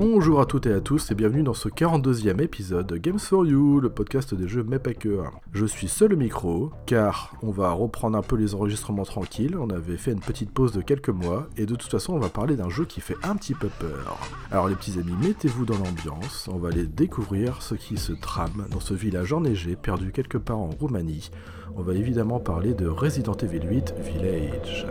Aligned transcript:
Bonjour 0.00 0.40
à 0.40 0.46
toutes 0.46 0.66
et 0.66 0.72
à 0.72 0.80
tous 0.80 1.10
et 1.10 1.16
bienvenue 1.16 1.42
dans 1.42 1.54
ce 1.54 1.68
42e 1.68 2.40
épisode 2.40 2.86
de 2.86 2.96
Games 2.96 3.18
for 3.18 3.44
You, 3.44 3.80
le 3.80 3.88
podcast 3.90 4.32
des 4.32 4.46
jeux 4.46 4.62
mais 4.62 4.78
pas 4.78 4.94
que. 4.94 5.18
Je 5.52 5.66
suis 5.66 5.88
seul 5.88 6.12
au 6.12 6.16
micro 6.16 6.70
car 6.86 7.34
on 7.42 7.50
va 7.50 7.72
reprendre 7.72 8.16
un 8.16 8.22
peu 8.22 8.36
les 8.36 8.54
enregistrements 8.54 9.02
tranquilles, 9.02 9.56
on 9.58 9.70
avait 9.70 9.96
fait 9.96 10.12
une 10.12 10.20
petite 10.20 10.52
pause 10.52 10.70
de 10.70 10.82
quelques 10.82 11.08
mois 11.08 11.48
et 11.56 11.66
de 11.66 11.74
toute 11.74 11.90
façon 11.90 12.12
on 12.12 12.20
va 12.20 12.28
parler 12.28 12.54
d'un 12.54 12.68
jeu 12.68 12.84
qui 12.84 13.00
fait 13.00 13.16
un 13.24 13.34
petit 13.34 13.54
peu 13.54 13.66
peur. 13.80 14.16
Alors 14.52 14.68
les 14.68 14.76
petits 14.76 15.00
amis, 15.00 15.16
mettez-vous 15.20 15.64
dans 15.64 15.78
l'ambiance, 15.78 16.48
on 16.52 16.58
va 16.58 16.68
aller 16.68 16.86
découvrir 16.86 17.60
ce 17.60 17.74
qui 17.74 17.96
se 17.96 18.12
trame 18.12 18.68
dans 18.70 18.78
ce 18.78 18.94
village 18.94 19.32
enneigé 19.32 19.74
perdu 19.74 20.12
quelque 20.12 20.38
part 20.38 20.58
en 20.58 20.70
Roumanie. 20.70 21.32
On 21.74 21.82
va 21.82 21.94
évidemment 21.94 22.38
parler 22.38 22.72
de 22.72 22.86
Resident 22.86 23.34
Evil 23.34 23.66
8 23.68 23.94
Village. 23.98 24.86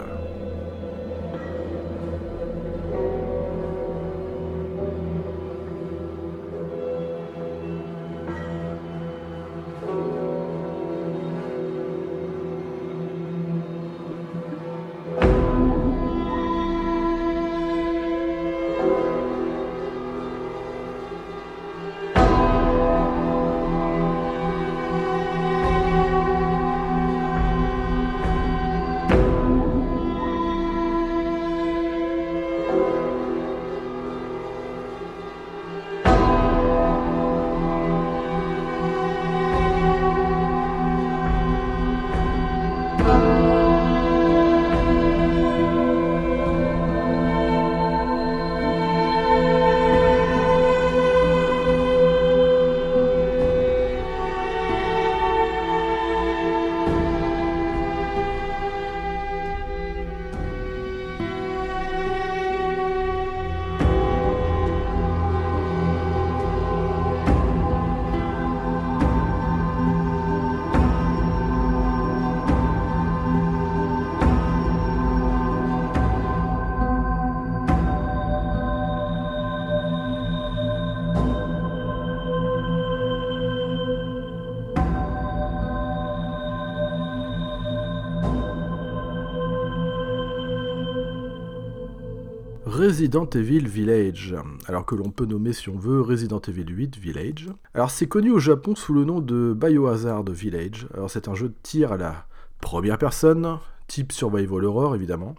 Resident 92.78 93.28
Evil 93.34 93.68
Village, 93.68 94.36
alors 94.68 94.86
que 94.86 94.94
l'on 94.94 95.10
peut 95.10 95.26
nommer 95.26 95.52
si 95.52 95.68
on 95.68 95.80
veut 95.80 96.00
Resident 96.00 96.40
Evil 96.48 96.68
8 96.68 97.00
Village. 97.00 97.50
Alors 97.74 97.90
c'est 97.90 98.06
connu 98.06 98.30
au 98.30 98.38
Japon 98.38 98.76
sous 98.76 98.94
le 98.94 99.04
nom 99.04 99.20
de 99.20 99.58
Biohazard 99.60 100.26
Village. 100.30 100.88
Alors 100.94 101.10
c'est 101.10 101.28
un 101.28 101.34
jeu 101.34 101.50
de 101.50 101.56
tir 101.64 101.94
à 101.94 101.98
la 101.98 102.28
première 102.62 103.00
personne, 103.00 103.58
type 103.88 104.12
survival 104.12 104.64
horror 104.64 104.94
évidemment, 104.94 105.34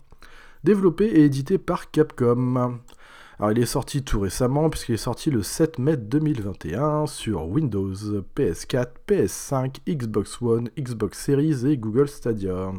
développé 0.64 1.04
et 1.04 1.26
édité 1.26 1.58
par 1.58 1.92
Capcom. 1.92 2.80
Alors 3.38 3.52
il 3.52 3.60
est 3.60 3.66
sorti 3.66 4.02
tout 4.02 4.18
récemment 4.18 4.68
puisqu'il 4.68 4.94
est 4.94 4.96
sorti 4.96 5.30
le 5.30 5.44
7 5.44 5.78
mai 5.78 5.96
2021 5.96 7.06
sur 7.06 7.46
Windows, 7.46 7.94
PS4, 8.34 8.88
PS5, 9.06 9.76
Xbox 9.88 10.42
One, 10.42 10.70
Xbox 10.76 11.16
Series 11.16 11.70
et 11.70 11.76
Google 11.76 12.08
Stadia. 12.08 12.72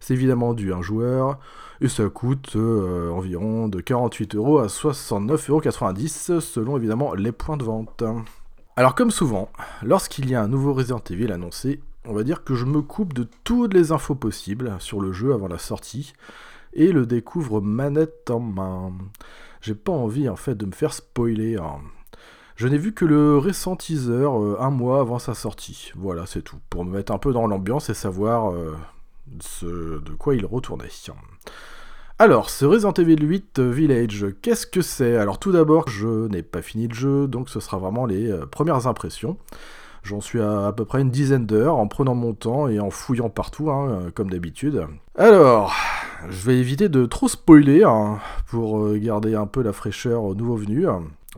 C'est 0.00 0.14
évidemment 0.14 0.54
du 0.54 0.72
un 0.72 0.82
joueur 0.82 1.38
et 1.80 1.88
ça 1.88 2.08
coûte 2.08 2.52
euh, 2.56 3.10
environ 3.10 3.68
de 3.68 3.80
48 3.80 4.34
euros 4.34 4.58
à 4.58 4.66
69,90 4.66 6.30
euros 6.30 6.40
selon 6.40 6.76
évidemment 6.76 7.14
les 7.14 7.32
points 7.32 7.56
de 7.56 7.64
vente. 7.64 8.02
Alors 8.76 8.94
comme 8.94 9.10
souvent, 9.10 9.50
lorsqu'il 9.82 10.28
y 10.30 10.34
a 10.34 10.42
un 10.42 10.48
nouveau 10.48 10.74
Resident 10.74 11.02
Evil 11.10 11.32
annoncé, 11.32 11.80
on 12.06 12.12
va 12.12 12.22
dire 12.22 12.44
que 12.44 12.54
je 12.54 12.64
me 12.64 12.82
coupe 12.82 13.14
de 13.14 13.26
toutes 13.44 13.74
les 13.74 13.90
infos 13.92 14.14
possibles 14.14 14.76
sur 14.78 15.00
le 15.00 15.12
jeu 15.12 15.32
avant 15.32 15.48
la 15.48 15.58
sortie 15.58 16.12
et 16.72 16.92
le 16.92 17.06
découvre 17.06 17.60
manette 17.60 18.30
en 18.30 18.40
main. 18.40 18.92
J'ai 19.60 19.74
pas 19.74 19.92
envie 19.92 20.28
en 20.28 20.36
fait 20.36 20.54
de 20.54 20.66
me 20.66 20.72
faire 20.72 20.92
spoiler. 20.92 21.56
hein. 21.56 21.80
Je 22.54 22.68
n'ai 22.68 22.78
vu 22.78 22.92
que 22.94 23.04
le 23.04 23.36
récent 23.36 23.76
teaser 23.76 24.12
euh, 24.12 24.56
un 24.60 24.70
mois 24.70 25.00
avant 25.00 25.18
sa 25.18 25.34
sortie. 25.34 25.92
Voilà, 25.94 26.24
c'est 26.26 26.42
tout. 26.42 26.56
Pour 26.70 26.84
me 26.84 26.92
mettre 26.92 27.12
un 27.12 27.18
peu 27.18 27.32
dans 27.32 27.46
l'ambiance 27.46 27.90
et 27.90 27.94
savoir 27.94 28.52
euh, 28.52 28.74
ce- 29.40 30.00
de 30.00 30.12
quoi 30.18 30.34
il 30.34 30.44
retournait. 30.46 30.88
Alors, 32.18 32.48
ce 32.48 32.64
Resident 32.64 32.92
Evil 32.94 33.16
8 33.20 33.60
Village, 33.60 34.26
qu'est-ce 34.40 34.66
que 34.66 34.80
c'est? 34.80 35.16
Alors 35.16 35.38
tout 35.38 35.52
d'abord, 35.52 35.88
je 35.88 36.28
n'ai 36.28 36.42
pas 36.42 36.62
fini 36.62 36.88
le 36.88 36.94
jeu, 36.94 37.26
donc 37.28 37.50
ce 37.50 37.60
sera 37.60 37.76
vraiment 37.78 38.06
les 38.06 38.30
euh, 38.30 38.46
premières 38.46 38.86
impressions. 38.86 39.36
J'en 40.02 40.20
suis 40.20 40.40
à 40.40 40.72
peu 40.74 40.84
près 40.84 41.02
une 41.02 41.10
dizaine 41.10 41.46
d'heures 41.46 41.76
en 41.76 41.88
prenant 41.88 42.14
mon 42.14 42.32
temps 42.32 42.68
et 42.68 42.78
en 42.78 42.90
fouillant 42.90 43.28
partout, 43.28 43.70
hein, 43.70 43.88
euh, 43.90 44.10
comme 44.14 44.30
d'habitude. 44.30 44.86
Alors, 45.16 45.74
je 46.30 46.46
vais 46.46 46.58
éviter 46.58 46.88
de 46.88 47.04
trop 47.06 47.28
spoiler 47.28 47.82
hein, 47.82 48.18
pour 48.48 48.78
euh, 48.84 48.96
garder 48.98 49.34
un 49.34 49.46
peu 49.46 49.62
la 49.62 49.72
fraîcheur 49.72 50.22
aux 50.22 50.34
nouveaux 50.34 50.56
venus. 50.56 50.86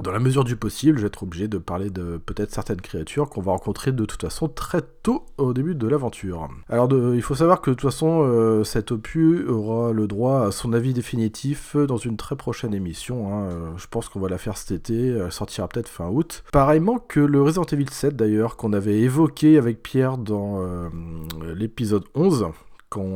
Dans 0.00 0.12
la 0.12 0.18
mesure 0.18 0.44
du 0.44 0.56
possible, 0.56 0.98
je 0.98 1.02
vais 1.02 1.08
être 1.08 1.22
obligé 1.22 1.48
de 1.48 1.58
parler 1.58 1.90
de 1.90 2.18
peut-être 2.18 2.52
certaines 2.52 2.80
créatures 2.80 3.28
qu'on 3.28 3.40
va 3.40 3.52
rencontrer 3.52 3.92
de 3.92 4.04
toute 4.04 4.22
façon 4.22 4.48
très 4.48 4.82
tôt 5.02 5.26
au 5.36 5.52
début 5.52 5.74
de 5.74 5.86
l'aventure. 5.86 6.48
Alors 6.68 6.88
il 7.14 7.22
faut 7.22 7.34
savoir 7.34 7.60
que 7.60 7.70
de 7.70 7.74
toute 7.74 7.90
façon, 7.90 8.22
euh, 8.22 8.64
cet 8.64 8.92
opus 8.92 9.48
aura 9.48 9.92
le 9.92 10.06
droit 10.06 10.46
à 10.46 10.50
son 10.50 10.72
avis 10.72 10.92
définitif 10.92 11.76
dans 11.76 11.96
une 11.96 12.16
très 12.16 12.36
prochaine 12.36 12.74
émission. 12.74 13.32
Hein. 13.32 13.42
Euh, 13.44 13.70
je 13.76 13.86
pense 13.88 14.08
qu'on 14.08 14.20
va 14.20 14.28
la 14.28 14.38
faire 14.38 14.56
cet 14.56 14.70
été, 14.70 15.08
elle 15.08 15.32
sortira 15.32 15.68
peut-être 15.68 15.88
fin 15.88 16.08
août. 16.08 16.44
Pareillement 16.52 16.98
que 16.98 17.20
le 17.20 17.42
Resident 17.42 17.64
Evil 17.64 17.90
7 17.90 18.16
d'ailleurs, 18.16 18.56
qu'on 18.56 18.72
avait 18.72 19.00
évoqué 19.00 19.58
avec 19.58 19.82
Pierre 19.82 20.18
dans 20.18 20.60
euh, 20.60 20.88
l'épisode 21.54 22.04
11, 22.14 22.46
quand 22.88 23.08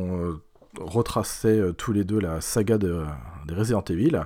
retraçait 0.79 1.61
tous 1.77 1.93
les 1.93 2.03
deux 2.03 2.19
la 2.19 2.41
saga 2.41 2.77
de, 2.77 3.03
des 3.47 3.53
Resident 3.53 3.83
Evil. 3.89 4.19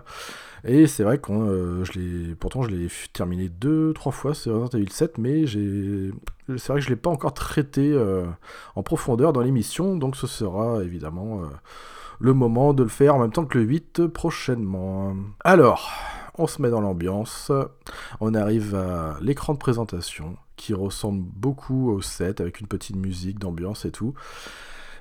Et 0.63 0.87
c'est 0.87 1.03
vrai 1.03 1.17
que 1.17 1.31
euh, 1.31 2.35
pourtant 2.39 2.63
je 2.63 2.69
l'ai 2.69 2.87
terminé 3.13 3.49
deux, 3.49 3.93
trois 3.93 4.11
fois 4.11 4.33
sur 4.33 4.61
Resident 4.61 4.79
Evil 4.79 4.91
7, 4.91 5.17
mais 5.17 5.45
c'est 5.47 6.67
vrai 6.67 6.79
que 6.79 6.85
je 6.85 6.89
l'ai 6.89 6.95
pas 6.95 7.09
encore 7.09 7.33
traité 7.33 7.91
euh, 7.93 8.25
en 8.75 8.83
profondeur 8.83 9.33
dans 9.33 9.41
l'émission, 9.41 9.95
donc 9.95 10.15
ce 10.15 10.27
sera 10.27 10.83
évidemment 10.83 11.41
euh, 11.41 11.47
le 12.19 12.33
moment 12.33 12.73
de 12.73 12.83
le 12.83 12.89
faire 12.89 13.15
en 13.15 13.19
même 13.19 13.31
temps 13.31 13.45
que 13.45 13.57
le 13.57 13.63
8 13.65 14.07
prochainement. 14.07 15.15
Alors, 15.43 15.91
on 16.37 16.47
se 16.47 16.61
met 16.61 16.69
dans 16.69 16.81
l'ambiance, 16.81 17.51
on 18.19 18.33
arrive 18.33 18.75
à 18.75 19.17
l'écran 19.21 19.53
de 19.53 19.59
présentation 19.59 20.37
qui 20.55 20.73
ressemble 20.73 21.23
beaucoup 21.23 21.91
au 21.91 22.01
7 22.01 22.41
avec 22.41 22.59
une 22.59 22.67
petite 22.67 22.95
musique 22.95 23.39
d'ambiance 23.39 23.85
et 23.85 23.91
tout. 23.91 24.15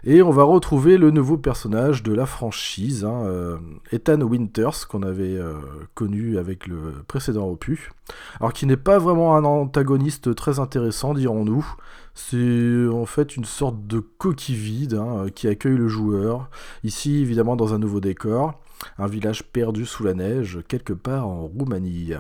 Et 0.09 0.23
on 0.23 0.31
va 0.31 0.45
retrouver 0.45 0.99
le 0.99 1.11
nouveau 1.11 1.37
personnage 1.37 2.05
de 2.05 2.15
la 2.15 2.27
franchise, 2.27 3.05
hein, 3.05 3.25
euh, 3.25 3.57
Ethan 3.91 4.21
Winters, 4.21 4.87
qu'on 4.87 5.03
avait 5.03 5.37
euh, 5.37 5.55
connu 5.95 6.39
avec 6.39 6.69
le 6.69 6.93
précédent 7.09 7.49
opus. 7.49 7.91
Alors 8.39 8.53
qui 8.53 8.67
n'est 8.67 8.77
pas 8.77 9.01
vraiment 9.01 9.35
un 9.35 9.43
antagoniste 9.43 10.33
très 10.37 10.61
intéressant, 10.61 11.13
dirons-nous. 11.13 11.67
C'est 12.15 12.87
en 12.89 13.05
fait 13.05 13.37
une 13.37 13.45
sorte 13.45 13.85
de 13.89 13.99
coquille 13.99 14.55
vide 14.55 14.95
hein, 14.95 15.27
qui 15.35 15.49
accueille 15.49 15.77
le 15.77 15.89
joueur, 15.89 16.51
ici 16.85 17.17
évidemment 17.17 17.57
dans 17.57 17.75
un 17.75 17.79
nouveau 17.81 17.99
décor, 17.99 18.61
un 18.99 19.09
village 19.09 19.43
perdu 19.43 19.87
sous 19.87 20.05
la 20.05 20.15
neige, 20.15 20.61
quelque 20.69 20.93
part 20.93 21.27
en 21.27 21.49
Roumanie. 21.49 22.13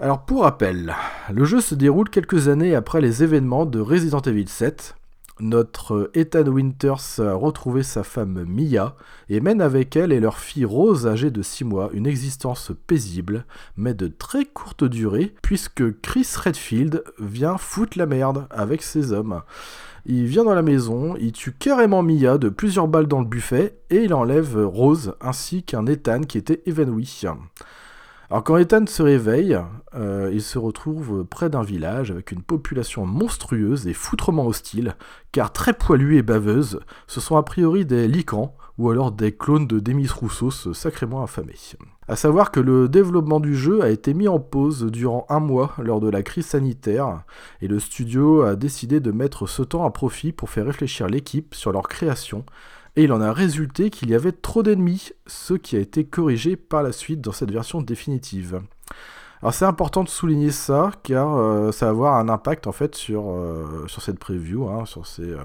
Alors 0.00 0.24
pour 0.24 0.44
rappel, 0.44 0.94
le 1.30 1.44
jeu 1.44 1.60
se 1.60 1.74
déroule 1.74 2.08
quelques 2.08 2.48
années 2.48 2.74
après 2.74 3.02
les 3.02 3.22
événements 3.22 3.66
de 3.66 3.80
Resident 3.80 4.22
Evil 4.22 4.48
7, 4.48 4.96
notre 5.40 6.10
Ethan 6.14 6.46
Winters 6.46 7.18
a 7.18 7.34
retrouvé 7.34 7.82
sa 7.82 8.04
femme 8.04 8.44
Mia 8.46 8.94
et 9.28 9.40
mène 9.40 9.60
avec 9.60 9.96
elle 9.96 10.12
et 10.12 10.20
leur 10.20 10.38
fille 10.38 10.64
Rose 10.64 11.06
âgée 11.06 11.30
de 11.30 11.42
6 11.42 11.64
mois 11.64 11.90
une 11.92 12.06
existence 12.06 12.70
paisible, 12.86 13.44
mais 13.76 13.94
de 13.94 14.06
très 14.06 14.44
courte 14.44 14.84
durée, 14.84 15.34
puisque 15.42 16.00
Chris 16.00 16.28
Redfield 16.36 17.02
vient 17.18 17.58
foutre 17.58 17.98
la 17.98 18.06
merde 18.06 18.46
avec 18.50 18.82
ses 18.82 19.12
hommes. 19.12 19.42
Il 20.06 20.26
vient 20.26 20.44
dans 20.44 20.54
la 20.54 20.62
maison, 20.62 21.16
il 21.16 21.32
tue 21.32 21.52
carrément 21.52 22.02
Mia 22.02 22.38
de 22.38 22.48
plusieurs 22.48 22.88
balles 22.88 23.08
dans 23.08 23.20
le 23.20 23.26
buffet 23.26 23.78
et 23.90 24.04
il 24.04 24.14
enlève 24.14 24.56
Rose 24.64 25.14
ainsi 25.20 25.62
qu'un 25.62 25.86
Ethan 25.86 26.20
qui 26.20 26.38
était 26.38 26.62
évanoui. 26.66 27.22
Alors 28.30 28.42
quand 28.42 28.56
Ethan 28.56 28.86
se 28.86 29.02
réveille, 29.02 29.58
euh, 29.94 30.30
il 30.32 30.40
se 30.40 30.58
retrouve 30.58 31.24
près 31.24 31.50
d'un 31.50 31.62
village 31.62 32.10
avec 32.10 32.32
une 32.32 32.42
population 32.42 33.04
monstrueuse 33.04 33.86
et 33.86 33.92
foutrement 33.92 34.46
hostile, 34.46 34.96
car 35.30 35.52
très 35.52 35.74
poilue 35.74 36.16
et 36.16 36.22
baveuse, 36.22 36.80
ce 37.06 37.20
sont 37.20 37.36
a 37.36 37.42
priori 37.42 37.84
des 37.84 38.08
licans 38.08 38.56
ou 38.78 38.90
alors 38.90 39.12
des 39.12 39.30
clones 39.30 39.66
de 39.66 39.78
Demis 39.78 40.08
Roussos 40.08 40.72
sacrément 40.72 41.22
affamés. 41.22 41.54
A 42.08 42.16
savoir 42.16 42.50
que 42.50 42.60
le 42.60 42.88
développement 42.88 43.40
du 43.40 43.54
jeu 43.54 43.82
a 43.82 43.90
été 43.90 44.14
mis 44.14 44.26
en 44.26 44.40
pause 44.40 44.86
durant 44.90 45.26
un 45.28 45.38
mois 45.38 45.74
lors 45.78 46.00
de 46.00 46.08
la 46.08 46.22
crise 46.22 46.46
sanitaire, 46.46 47.22
et 47.60 47.68
le 47.68 47.78
studio 47.78 48.42
a 48.42 48.56
décidé 48.56 49.00
de 49.00 49.12
mettre 49.12 49.46
ce 49.46 49.62
temps 49.62 49.84
à 49.84 49.90
profit 49.90 50.32
pour 50.32 50.50
faire 50.50 50.66
réfléchir 50.66 51.06
l'équipe 51.06 51.54
sur 51.54 51.72
leur 51.72 51.88
création, 51.88 52.44
et 52.96 53.04
il 53.04 53.12
en 53.12 53.20
a 53.20 53.32
résulté 53.32 53.90
qu'il 53.90 54.10
y 54.10 54.14
avait 54.14 54.32
trop 54.32 54.62
d'ennemis, 54.62 55.12
ce 55.26 55.54
qui 55.54 55.76
a 55.76 55.80
été 55.80 56.04
corrigé 56.04 56.56
par 56.56 56.82
la 56.82 56.92
suite 56.92 57.20
dans 57.20 57.32
cette 57.32 57.50
version 57.50 57.82
définitive. 57.82 58.62
Alors 59.42 59.52
c'est 59.52 59.64
important 59.64 60.04
de 60.04 60.08
souligner 60.08 60.50
ça, 60.50 60.90
car 61.02 61.36
euh, 61.36 61.72
ça 61.72 61.86
va 61.86 61.90
avoir 61.90 62.14
un 62.14 62.28
impact 62.28 62.66
en 62.66 62.72
fait 62.72 62.94
sur, 62.94 63.30
euh, 63.30 63.84
sur 63.88 64.00
cette 64.00 64.18
preview, 64.18 64.68
hein, 64.68 64.86
sur 64.86 65.06
ces... 65.06 65.30
Euh, 65.30 65.38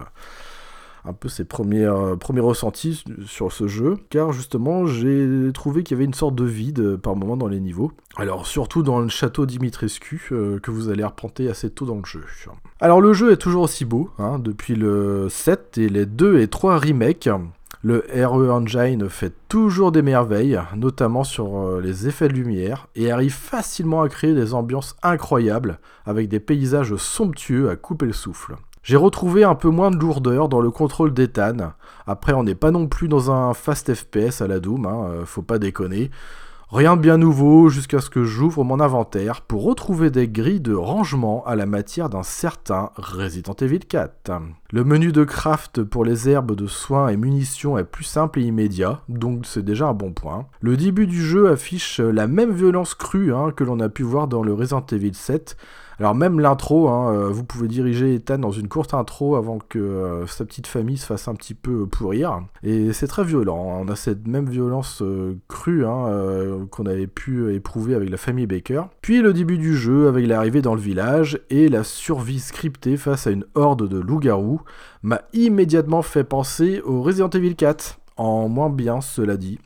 un 1.06 1.14
peu 1.14 1.30
ses 1.30 1.46
premiers, 1.46 1.86
euh, 1.86 2.16
premiers 2.16 2.42
ressentis 2.42 3.04
sur 3.26 3.52
ce 3.52 3.68
jeu, 3.68 3.98
car 4.10 4.32
justement 4.32 4.86
j'ai 4.86 5.52
trouvé 5.54 5.84
qu'il 5.84 5.96
y 5.96 5.98
avait 5.98 6.06
une 6.06 6.14
sorte 6.14 6.36
de 6.36 6.46
vide 6.46 6.80
euh, 6.80 6.98
par 6.98 7.16
moment 7.16 7.38
dans 7.38 7.48
les 7.48 7.60
niveaux. 7.60 7.92
Alors 8.18 8.48
surtout 8.48 8.84
dans 8.84 9.00
le 9.00 9.10
château 9.10 9.46
Dimitrescu, 9.46 10.30
euh, 10.32 10.60
que 10.60 10.72
vous 10.72 10.90
allez 10.90 11.04
replanter 11.04 11.50
assez 11.50 11.70
tôt 11.70 11.86
dans 11.86 11.96
le 11.96 12.06
jeu. 12.06 12.24
Alors 12.80 13.02
le 13.02 13.14
jeu 13.14 13.32
est 13.32 13.38
toujours 13.38 13.64
aussi 13.64 13.86
beau, 13.86 14.10
hein, 14.20 14.40
depuis 14.40 14.76
le 14.76 15.28
7 15.30 15.78
et 15.78 15.90
les 15.90 16.06
2 16.06 16.40
et 16.40 16.48
3 16.48 16.78
remakes. 16.78 17.30
Le 17.82 18.04
RE 18.14 18.52
Engine 18.52 19.08
fait 19.08 19.34
toujours 19.48 19.94
des 19.94 20.02
merveilles, 20.02 20.60
notamment 20.76 21.24
sur 21.24 21.80
les 21.80 22.10
effets 22.10 22.28
de 22.28 22.34
lumière, 22.34 22.88
et 22.94 23.10
arrive 23.10 23.34
facilement 23.34 24.02
à 24.02 24.10
créer 24.10 24.34
des 24.34 24.54
ambiances 24.54 24.98
incroyables, 25.02 25.80
avec 26.06 26.28
des 26.28 26.42
paysages 26.42 26.94
somptueux 26.98 27.70
à 27.70 27.78
couper 27.78 28.08
le 28.08 28.12
souffle. 28.12 28.58
J'ai 28.90 28.98
retrouvé 28.98 29.44
un 29.44 29.54
peu 29.54 29.70
moins 29.70 29.92
de 29.92 29.98
lourdeur 29.98 30.50
dans 30.50 30.62
le 30.62 30.72
contrôle 30.72 31.14
d'Ethan. 31.14 31.74
Après, 32.08 32.34
on 32.34 32.42
n'est 32.42 32.56
pas 32.56 32.72
non 32.72 32.88
plus 32.88 33.08
dans 33.08 33.30
un 33.30 33.54
fast 33.54 33.94
FPS 33.94 34.42
à 34.42 34.48
la 34.48 34.60
Doom, 34.60 34.88
hein, 34.88 35.06
euh, 35.12 35.26
faut 35.28 35.44
pas 35.44 35.60
déconner. 35.60 36.10
Rien 36.72 36.98
de 36.98 37.02
bien 37.02 37.18
nouveau 37.18 37.70
jusqu'à 37.70 38.02
ce 38.02 38.10
que 38.10 38.24
j'ouvre 38.24 38.64
mon 38.64 38.80
inventaire 38.80 39.42
pour 39.42 39.64
retrouver 39.64 40.10
des 40.10 40.28
grilles 40.28 40.60
de 40.60 40.74
rangement 40.74 41.46
à 41.46 41.56
la 41.56 41.68
matière 41.68 42.10
d'un 42.10 42.24
certain 42.24 42.90
Resident 42.96 43.56
Evil 43.62 43.78
4. 43.78 44.32
Le 44.72 44.84
menu 44.84 45.12
de 45.12 45.24
craft 45.24 45.84
pour 45.84 46.04
les 46.04 46.28
herbes 46.28 46.56
de 46.56 46.66
soins 46.66 47.10
et 47.10 47.18
munitions 47.18 47.78
est 47.78 47.84
plus 47.84 48.04
simple 48.04 48.40
et 48.40 48.44
immédiat, 48.44 49.02
donc 49.08 49.46
c'est 49.46 49.64
déjà 49.64 49.88
un 49.88 49.94
bon 49.94 50.14
point. 50.14 50.48
Le 50.62 50.78
début 50.78 51.06
du 51.06 51.24
jeu 51.24 51.52
affiche 51.52 52.00
la 52.00 52.26
même 52.26 52.54
violence 52.54 52.96
crue 52.96 53.36
hein, 53.36 53.52
que 53.56 53.64
l'on 53.64 53.80
a 53.82 53.90
pu 53.90 54.02
voir 54.02 54.28
dans 54.28 54.42
le 54.42 54.54
Resident 54.54 54.86
Evil 54.92 55.14
7, 55.14 55.58
alors 56.00 56.16
même 56.16 56.40
l'intro, 56.40 56.88
hein, 56.88 57.14
euh, 57.14 57.28
vous 57.28 57.44
pouvez 57.44 57.68
diriger 57.68 58.16
Ethan 58.16 58.38
dans 58.38 58.52
une 58.52 58.70
courte 58.70 58.94
intro 58.94 59.36
avant 59.36 59.60
que 59.60 59.80
euh, 59.80 60.26
sa 60.28 60.46
petite 60.46 60.68
famille 60.68 60.98
se 60.98 61.06
fasse 61.06 61.28
un 61.28 61.36
petit 61.36 61.54
peu 61.54 61.86
pourrir. 61.88 62.42
Et 62.64 62.94
c'est 62.94 63.08
très 63.08 63.26
violent. 63.26 63.74
Hein. 63.74 63.84
On 63.86 63.88
a 63.90 63.98
cette 63.98 64.26
même 64.26 64.50
violence 64.50 65.02
euh, 65.02 65.38
crue 65.50 65.86
hein, 65.86 66.68
qu'on 66.72 66.86
avait 66.86 67.08
pu 67.08 67.54
éprouver 67.54 67.96
avec 67.96 68.10
la 68.10 68.16
famille 68.16 68.48
Baker. 68.48 68.84
Puis 69.02 69.22
le 69.22 69.34
début 69.34 69.58
du 69.58 69.76
jeu 69.76 70.08
avec 70.08 70.26
l'arrivée 70.26 70.62
dans 70.62 70.74
le 70.74 70.82
village 70.82 71.42
et 71.50 71.68
la 71.68 71.84
survie 71.84 72.40
scriptée 72.40 72.96
face 72.96 73.28
à 73.28 73.32
une 73.32 73.46
horde 73.56 73.88
de 73.90 74.00
loups-garous 74.00 74.62
m'a 75.04 75.22
immédiatement 75.34 76.02
fait 76.02 76.24
penser 76.24 76.82
au 76.86 77.02
Resident 77.02 77.30
Evil 77.30 77.56
4. 77.56 78.00
En 78.16 78.48
moins 78.48 78.70
bien, 78.70 79.02
cela 79.02 79.36
dit. 79.36 79.60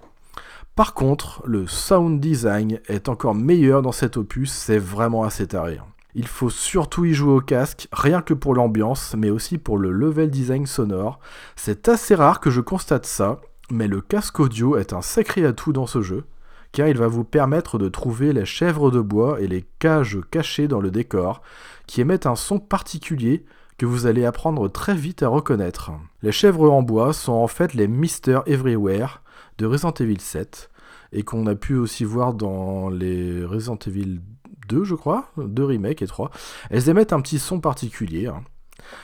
Par 0.76 0.96
contre, 0.96 1.44
le 1.46 1.68
sound 1.68 2.20
design 2.20 2.80
est 2.88 3.08
encore 3.08 3.36
meilleur 3.36 3.84
dans 3.84 3.92
cet 3.92 4.18
opus, 4.18 4.52
c'est 4.52 4.80
vraiment 4.80 5.24
assez 5.24 5.46
taré. 5.46 5.80
Il 6.16 6.28
faut 6.28 6.52
surtout 6.52 7.06
y 7.06 7.14
jouer 7.14 7.34
au 7.34 7.42
casque, 7.42 7.88
rien 7.92 8.22
que 8.22 8.36
pour 8.36 8.54
l'ambiance, 8.54 9.16
mais 9.18 9.32
aussi 9.32 9.58
pour 9.58 9.78
le 9.78 9.92
level 9.92 10.30
design 10.30 10.68
sonore. 10.68 11.20
C'est 11.56 11.90
assez 11.90 12.14
rare 12.14 12.40
que 12.40 12.52
je 12.52 12.62
constate 12.62 13.08
ça, 13.08 13.42
mais 13.72 13.88
le 13.88 14.00
casque 14.00 14.40
audio 14.40 14.78
est 14.78 14.94
un 14.94 15.02
sacré 15.02 15.44
atout 15.46 15.74
dans 15.74 15.88
ce 15.88 16.02
jeu, 16.02 16.26
car 16.72 16.88
il 16.88 16.98
va 16.98 17.08
vous 17.08 17.24
permettre 17.24 17.80
de 17.80 17.90
trouver 17.90 18.32
les 18.32 18.46
chèvres 18.46 18.92
de 18.92 19.00
bois 19.00 19.42
et 19.42 19.48
les 19.48 19.66
cages 19.80 20.20
cachées 20.30 20.68
dans 20.68 20.82
le 20.82 20.92
décor, 20.92 21.42
qui 21.88 22.02
émettent 22.02 22.28
un 22.28 22.36
son 22.36 22.60
particulier 22.60 23.46
que 23.80 23.88
vous 23.88 24.06
allez 24.06 24.24
apprendre 24.24 24.68
très 24.70 24.96
vite 24.96 25.24
à 25.24 25.30
reconnaître. 25.30 25.92
Les 26.22 26.32
chèvres 26.32 26.70
en 26.70 26.84
bois 26.84 27.14
sont 27.14 27.34
en 27.34 27.48
fait 27.48 27.74
les 27.74 27.88
Mister 27.88 28.40
Everywhere 28.46 29.22
de 29.58 29.66
Resident 29.66 29.94
Evil 30.00 30.20
7, 30.20 30.70
et 31.12 31.24
qu'on 31.24 31.48
a 31.48 31.56
pu 31.56 31.76
aussi 31.76 32.04
voir 32.04 32.34
dans 32.36 32.90
les 32.90 33.44
Resident 33.44 33.80
Evil 33.88 34.22
deux, 34.68 34.84
je 34.84 34.96
crois, 34.96 35.32
deux 35.38 35.66
remakes 35.66 36.02
et 36.02 36.08
trois, 36.08 36.32
elles 36.70 36.90
émettent 36.90 37.14
un 37.14 37.22
petit 37.22 37.40
son 37.40 37.60
particulier. 37.60 38.28
Hein. 38.28 38.44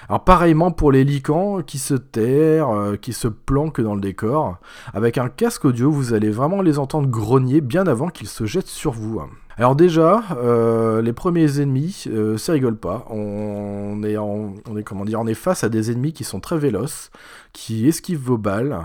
Alors 0.08 0.24
pareillement 0.24 0.72
pour 0.72 0.92
les 0.92 1.04
licans 1.04 1.62
qui 1.62 1.78
se 1.78 1.94
terrent, 1.94 2.72
euh, 2.72 2.96
qui 2.96 3.13
se 3.13 3.28
planquent 3.28 3.82
dans 3.82 3.96
le 3.96 4.01
décor, 4.01 4.58
avec 4.94 5.18
un 5.18 5.30
casque 5.30 5.66
audio, 5.66 5.92
vous 5.92 6.13
allez 6.13 6.30
vraiment 6.30 6.62
les 6.62 6.80
entendre 6.80 7.08
grogner 7.08 7.62
bien 7.62 7.86
avant 7.88 8.10
qu'ils 8.10 8.28
se 8.28 8.46
jettent 8.46 8.68
sur 8.68 8.92
vous. 8.92 9.20
Hein. 9.20 9.30
Alors 9.58 9.75
déjà, 9.75 10.24
euh, 10.38 11.01
les 11.01 11.12
premiers 11.12 11.60
ennemis, 11.60 12.06
euh, 12.08 12.38
ça 12.38 12.54
rigole 12.54 12.78
pas. 12.78 13.06
On 13.10 14.01
est, 14.04 14.18
on 14.18 14.56
est 14.78 14.84
comment 14.84 15.04
dire, 15.04 15.20
on 15.20 15.28
est 15.28 15.34
face 15.34 15.66
à 15.66 15.70
des 15.70 15.92
ennemis 15.92 16.13
qui 16.13 16.24
sont 16.24 16.39
très 16.39 16.58
véloces, 16.58 17.12
qui 17.51 17.88
esquivent 17.88 18.24
vos 18.24 18.38
balles, 18.38 18.80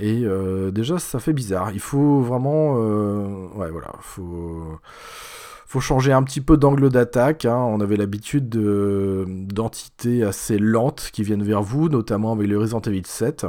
et 0.00 0.24
déjà 0.72 0.98
ça 0.98 1.20
fait 1.20 1.32
bizarre. 1.32 1.70
Il 1.70 1.80
faut 1.80 2.20
vraiment, 2.22 2.74
ouais 2.74 3.70
voilà, 3.70 3.92
faut 4.00 4.80
faut 5.70 5.78
changer 5.78 6.12
un 6.12 6.24
petit 6.24 6.40
peu 6.40 6.56
d'angle 6.56 6.90
d'attaque. 6.90 7.44
Hein. 7.44 7.56
On 7.56 7.80
avait 7.80 7.96
l'habitude 7.96 8.48
d'entités 8.48 10.24
assez 10.24 10.58
lentes 10.58 11.10
qui 11.12 11.22
viennent 11.22 11.44
vers 11.44 11.62
vous, 11.62 11.88
notamment 11.88 12.32
avec 12.32 12.48
le 12.48 12.58
Resident 12.58 12.80
Evil 12.80 13.06
7. 13.06 13.46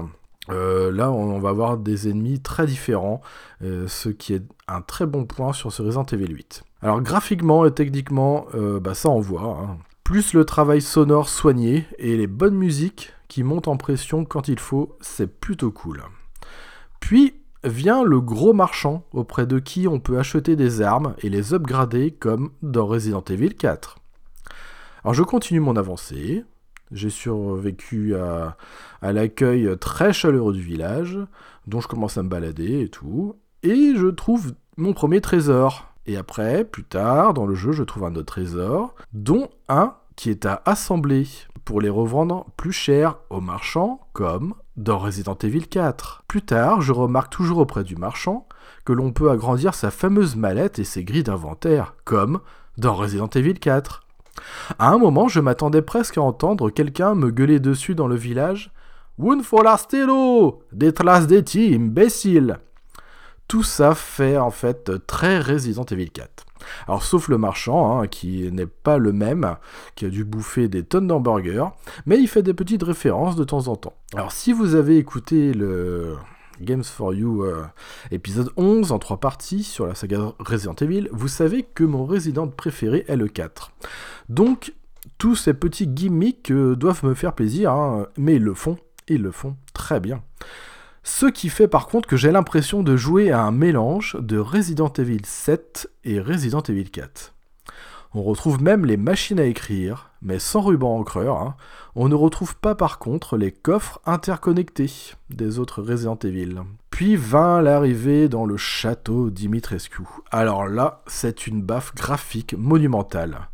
Euh, 0.49 0.91
là, 0.91 1.11
on 1.11 1.39
va 1.39 1.49
avoir 1.49 1.77
des 1.77 2.09
ennemis 2.09 2.39
très 2.39 2.67
différents, 2.67 3.21
euh, 3.63 3.87
ce 3.87 4.09
qui 4.09 4.35
est 4.35 4.43
un 4.67 4.81
très 4.81 5.07
bon 5.07 5.25
point 5.25 5.51
sur 5.51 5.71
ce 5.71 5.81
Resident 5.81 6.05
Evil 6.05 6.31
8. 6.31 6.63
Alors 6.83 7.01
graphiquement 7.01 7.65
et 7.65 7.71
techniquement, 7.71 8.45
euh, 8.53 8.79
bah, 8.79 8.93
ça 8.93 9.09
envoie. 9.09 9.57
Hein. 9.59 9.77
Plus 10.03 10.33
le 10.33 10.45
travail 10.45 10.81
sonore 10.81 11.27
soigné 11.27 11.87
et 11.97 12.17
les 12.17 12.27
bonnes 12.27 12.55
musiques 12.55 13.13
qui 13.29 13.41
montent 13.41 13.67
en 13.67 13.77
pression 13.77 14.25
quand 14.25 14.47
il 14.47 14.59
faut, 14.59 14.95
c'est 15.01 15.39
plutôt 15.39 15.71
cool. 15.71 16.03
Puis 16.99 17.33
vient 17.63 18.03
le 18.03 18.21
gros 18.21 18.53
marchand 18.53 19.03
auprès 19.13 19.45
de 19.45 19.59
qui 19.59 19.87
on 19.87 19.99
peut 19.99 20.17
acheter 20.17 20.55
des 20.55 20.81
armes 20.81 21.15
et 21.19 21.29
les 21.29 21.53
upgrader 21.53 22.11
comme 22.11 22.51
dans 22.61 22.85
Resident 22.85 23.23
Evil 23.29 23.55
4. 23.55 23.97
Alors 25.03 25.13
je 25.13 25.23
continue 25.23 25.59
mon 25.59 25.75
avancée, 25.75 26.43
j'ai 26.91 27.09
survécu 27.09 28.15
à, 28.15 28.57
l'accueil 29.01 29.69
très 29.79 30.13
chaleureux 30.13 30.53
du 30.53 30.61
village, 30.61 31.17
dont 31.67 31.81
je 31.81 31.87
commence 31.87 32.17
à 32.17 32.23
me 32.23 32.29
balader 32.29 32.81
et 32.81 32.89
tout, 32.89 33.35
et 33.63 33.93
je 33.95 34.07
trouve 34.07 34.53
mon 34.77 34.93
premier 34.93 35.21
trésor. 35.21 35.87
Et 36.07 36.17
après, 36.17 36.65
plus 36.65 36.83
tard, 36.83 37.33
dans 37.33 37.45
le 37.45 37.55
jeu, 37.55 37.71
je 37.71 37.83
trouve 37.83 38.05
un 38.05 38.15
autre 38.15 38.25
trésor, 38.25 38.95
dont 39.13 39.49
un 39.69 39.95
qui 40.15 40.29
est 40.29 40.45
à 40.45 40.61
assembler 40.65 41.27
pour 41.63 41.79
les 41.79 41.89
revendre 41.89 42.45
plus 42.57 42.71
cher 42.71 43.17
aux 43.29 43.41
marchands, 43.41 44.01
comme 44.13 44.55
dans 44.77 44.97
Resident 44.97 45.37
Evil 45.43 45.67
4. 45.67 46.23
Plus 46.27 46.41
tard, 46.41 46.81
je 46.81 46.91
remarque 46.91 47.31
toujours 47.31 47.59
auprès 47.59 47.83
du 47.83 47.95
marchand 47.95 48.47
que 48.85 48.93
l'on 48.93 49.11
peut 49.11 49.29
agrandir 49.29 49.73
sa 49.73 49.91
fameuse 49.91 50.35
mallette 50.35 50.79
et 50.79 50.83
ses 50.83 51.03
grilles 51.03 51.23
d'inventaire, 51.23 51.95
comme 52.03 52.39
dans 52.77 52.95
Resident 52.95 53.27
Evil 53.27 53.55
4. 53.55 54.03
À 54.79 54.89
un 54.89 54.97
moment, 54.97 55.27
je 55.27 55.39
m'attendais 55.39 55.81
presque 55.81 56.17
à 56.17 56.21
entendre 56.21 56.69
quelqu'un 56.69 57.15
me 57.15 57.31
gueuler 57.31 57.59
dessus 57.59 57.95
dans 57.95 58.07
le 58.07 58.15
village. 58.15 58.71
Un 59.21 59.43
forastero 59.43 60.63
Détrace 60.71 61.27
des 61.27 61.43
imbécile 61.75 62.59
Tout 63.47 63.63
ça 63.63 63.93
fait 63.93 64.37
en 64.37 64.51
fait 64.51 65.05
très 65.05 65.39
Resident 65.39 65.83
Evil 65.83 66.09
4. 66.09 66.45
Alors 66.87 67.03
sauf 67.03 67.27
le 67.27 67.37
marchand, 67.37 67.99
hein, 67.99 68.07
qui 68.07 68.51
n'est 68.51 68.65
pas 68.65 68.97
le 68.97 69.11
même, 69.11 69.55
qui 69.95 70.05
a 70.05 70.09
dû 70.09 70.23
bouffer 70.23 70.67
des 70.67 70.83
tonnes 70.83 71.07
d'hamburgers, 71.07 71.67
mais 72.05 72.17
il 72.19 72.27
fait 72.27 72.43
des 72.43 72.53
petites 72.53 72.83
références 72.83 73.35
de 73.35 73.43
temps 73.43 73.67
en 73.67 73.75
temps. 73.75 73.93
Alors 74.13 74.31
si 74.31 74.53
vous 74.53 74.75
avez 74.75 74.97
écouté 74.97 75.53
le 75.53 76.15
Games 76.61 76.83
for 76.83 77.13
You 77.13 77.43
euh, 77.43 77.65
épisode 78.11 78.49
11 78.57 78.91
en 78.91 78.99
trois 78.99 79.19
parties 79.19 79.63
sur 79.63 79.87
la 79.87 79.95
saga 79.95 80.33
Resident 80.39 80.75
Evil, 80.75 81.09
vous 81.11 81.27
savez 81.27 81.63
que 81.63 81.83
mon 81.83 82.05
Resident 82.05 82.47
préféré 82.47 83.05
est 83.07 83.15
le 83.15 83.27
4. 83.27 83.71
Donc 84.29 84.73
tous 85.17 85.35
ces 85.35 85.53
petits 85.53 85.87
gimmicks 85.87 86.51
euh, 86.51 86.75
doivent 86.75 87.05
me 87.05 87.13
faire 87.13 87.33
plaisir, 87.33 87.71
hein, 87.71 88.07
mais 88.17 88.35
ils 88.35 88.43
le 88.43 88.53
font, 88.53 88.77
ils 89.07 89.21
le 89.21 89.31
font 89.31 89.55
très 89.73 89.99
bien. 89.99 90.21
Ce 91.03 91.25
qui 91.25 91.49
fait 91.49 91.67
par 91.67 91.87
contre 91.87 92.07
que 92.07 92.15
j'ai 92.15 92.31
l'impression 92.31 92.83
de 92.83 92.95
jouer 92.95 93.31
à 93.31 93.41
un 93.41 93.51
mélange 93.51 94.17
de 94.19 94.37
Resident 94.37 94.93
Evil 94.93 95.25
7 95.25 95.89
et 96.03 96.19
Resident 96.19 96.61
Evil 96.61 96.91
4. 96.91 97.33
On 98.13 98.21
retrouve 98.21 98.61
même 98.61 98.85
les 98.85 98.97
machines 98.97 99.39
à 99.39 99.45
écrire, 99.45 100.11
mais 100.21 100.37
sans 100.37 100.61
ruban 100.61 100.99
encreur. 100.99 101.37
Hein. 101.37 101.55
On 101.95 102.07
ne 102.07 102.13
retrouve 102.13 102.55
pas 102.55 102.75
par 102.75 102.99
contre 102.99 103.35
les 103.35 103.51
coffres 103.51 103.99
interconnectés 104.05 104.91
des 105.31 105.57
autres 105.57 105.81
Resident 105.81 106.19
Evil. 106.23 106.61
Puis 106.91 107.15
vint 107.15 107.61
l'arrivée 107.61 108.29
dans 108.29 108.45
le 108.45 108.57
château 108.57 109.31
Dimitrescu. 109.31 110.03
Alors 110.29 110.67
là, 110.67 111.01
c'est 111.07 111.47
une 111.47 111.63
baffe 111.63 111.95
graphique 111.95 112.53
monumentale. 112.55 113.49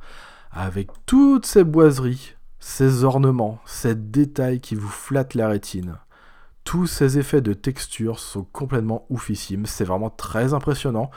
Avec 0.52 0.90
toutes 1.06 1.46
ces 1.46 1.64
boiseries, 1.64 2.34
ces 2.60 3.06
ornements, 3.06 3.60
ces 3.66 3.96
détails 3.96 4.60
qui 4.60 4.76
vous 4.76 4.90
flattent 4.90 5.36
la 5.36 5.48
rétine 5.48 5.98
tous 6.68 6.86
ces 6.86 7.18
effets 7.18 7.40
de 7.40 7.54
texture 7.54 8.20
sont 8.20 8.44
complètement 8.44 9.06
oufissimes. 9.10 9.66
C'est 9.66 9.86
vraiment 9.86 10.10
très 10.10 10.54
impressionnant. 10.54 11.10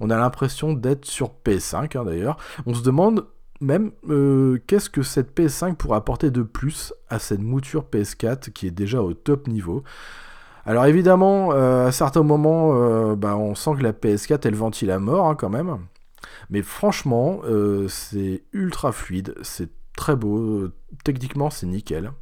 On 0.00 0.10
a 0.10 0.18
l'impression 0.18 0.74
d'être 0.74 1.06
sur 1.06 1.30
PS5 1.46 1.96
hein, 1.96 2.04
d'ailleurs. 2.04 2.36
On 2.66 2.74
se 2.74 2.82
demande 2.82 3.26
même 3.62 3.92
euh, 4.10 4.58
qu'est-ce 4.66 4.90
que 4.90 5.02
cette 5.02 5.34
PS5 5.34 5.76
pourrait 5.76 5.96
apporter 5.96 6.30
de 6.30 6.42
plus 6.42 6.92
à 7.08 7.18
cette 7.18 7.40
mouture 7.40 7.86
PS4 7.90 8.50
qui 8.50 8.66
est 8.66 8.70
déjà 8.70 9.00
au 9.00 9.14
top 9.14 9.48
niveau. 9.48 9.82
Alors 10.66 10.84
évidemment, 10.84 11.52
euh, 11.54 11.86
à 11.86 11.92
certains 11.92 12.22
moments, 12.22 12.72
euh, 12.74 13.16
bah, 13.16 13.34
on 13.34 13.54
sent 13.54 13.76
que 13.78 13.82
la 13.84 13.94
PS4 13.94 14.40
elle 14.44 14.56
ventile 14.56 14.90
à 14.90 14.98
mort 14.98 15.26
hein, 15.26 15.36
quand 15.36 15.48
même. 15.48 15.78
Mais 16.50 16.60
franchement, 16.60 17.40
c'est 17.88 18.42
ultra 18.52 18.92
fluide, 18.92 19.34
c'est 19.40 19.70
très 19.96 20.16
beau, 20.16 20.68
techniquement 21.02 21.48
c'est 21.48 21.66
nickel. 21.66 22.12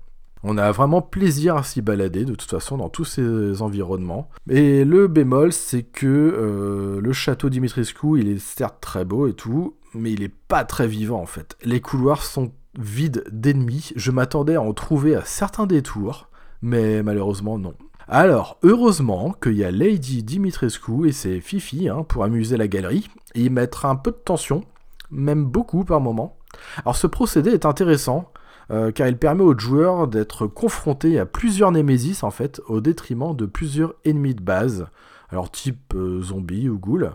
On 0.42 0.58
a 0.58 0.70
vraiment 0.70 1.02
plaisir 1.02 1.56
à 1.56 1.62
s'y 1.62 1.82
balader 1.82 2.24
de 2.24 2.34
toute 2.34 2.50
façon 2.50 2.76
dans 2.76 2.88
tous 2.88 3.04
ces 3.04 3.62
environnements. 3.62 4.28
Et 4.48 4.84
le 4.84 5.08
bémol, 5.08 5.52
c'est 5.52 5.82
que 5.82 6.06
euh, 6.06 7.00
le 7.00 7.12
château 7.12 7.48
Dimitrescu, 7.48 8.20
il 8.20 8.28
est 8.28 8.38
certes 8.38 8.80
très 8.80 9.04
beau 9.04 9.26
et 9.26 9.32
tout, 9.32 9.76
mais 9.94 10.12
il 10.12 10.22
est 10.22 10.34
pas 10.48 10.64
très 10.64 10.86
vivant 10.86 11.20
en 11.20 11.26
fait. 11.26 11.56
Les 11.64 11.80
couloirs 11.80 12.22
sont 12.22 12.52
vides 12.78 13.24
d'ennemis. 13.30 13.92
Je 13.96 14.10
m'attendais 14.10 14.56
à 14.56 14.62
en 14.62 14.72
trouver 14.72 15.16
à 15.16 15.24
certains 15.24 15.66
détours, 15.66 16.28
mais 16.62 17.02
malheureusement 17.02 17.58
non. 17.58 17.74
Alors, 18.08 18.58
heureusement 18.62 19.34
qu'il 19.42 19.54
y 19.54 19.64
a 19.64 19.72
Lady 19.72 20.22
Dimitrescu 20.22 21.08
et 21.08 21.12
ses 21.12 21.40
Fifi 21.40 21.88
hein, 21.88 22.04
pour 22.06 22.22
amuser 22.22 22.56
la 22.56 22.68
galerie 22.68 23.08
et 23.34 23.42
y 23.42 23.50
mettre 23.50 23.84
un 23.84 23.96
peu 23.96 24.12
de 24.12 24.16
tension, 24.16 24.62
même 25.10 25.44
beaucoup 25.44 25.84
par 25.84 26.00
moment. 26.00 26.36
Alors 26.84 26.96
ce 26.96 27.08
procédé 27.08 27.50
est 27.50 27.66
intéressant 27.66 28.30
euh, 28.70 28.90
car 28.90 29.08
il 29.08 29.16
permet 29.16 29.42
aux 29.42 29.58
joueurs 29.58 30.08
d'être 30.08 30.46
confrontés 30.46 31.18
à 31.18 31.26
plusieurs 31.26 31.72
Némésis 31.72 32.22
en 32.22 32.30
fait, 32.30 32.60
au 32.68 32.80
détriment 32.80 33.34
de 33.34 33.46
plusieurs 33.46 33.94
ennemis 34.04 34.34
de 34.34 34.42
base, 34.42 34.86
alors 35.30 35.50
type 35.50 35.94
euh, 35.94 36.22
zombie 36.22 36.68
ou 36.68 36.78
ghoul. 36.78 37.12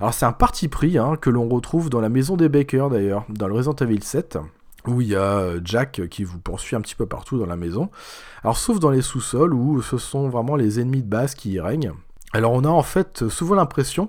Alors 0.00 0.14
c'est 0.14 0.26
un 0.26 0.32
parti 0.32 0.68
pris 0.68 0.98
hein, 0.98 1.16
que 1.20 1.30
l'on 1.30 1.48
retrouve 1.48 1.90
dans 1.90 2.00
la 2.00 2.08
maison 2.08 2.36
des 2.36 2.48
Baker 2.48 2.88
d'ailleurs, 2.90 3.24
dans 3.28 3.48
le 3.48 3.54
Resident 3.54 3.76
Evil 3.76 4.02
7 4.02 4.38
où 4.86 5.00
il 5.00 5.08
y 5.08 5.16
a 5.16 5.38
euh, 5.38 5.60
Jack 5.64 6.02
qui 6.10 6.24
vous 6.24 6.38
poursuit 6.38 6.76
un 6.76 6.80
petit 6.80 6.94
peu 6.94 7.06
partout 7.06 7.38
dans 7.38 7.46
la 7.46 7.56
maison. 7.56 7.90
Alors 8.42 8.58
sauf 8.58 8.78
dans 8.78 8.90
les 8.90 9.02
sous-sols 9.02 9.54
où 9.54 9.80
ce 9.82 9.96
sont 9.96 10.28
vraiment 10.28 10.56
les 10.56 10.78
ennemis 10.78 11.02
de 11.02 11.08
base 11.08 11.34
qui 11.34 11.52
y 11.52 11.60
règnent. 11.60 11.92
Alors 12.32 12.52
on 12.52 12.64
a 12.64 12.68
en 12.68 12.82
fait 12.82 13.28
souvent 13.28 13.54
l'impression 13.54 14.08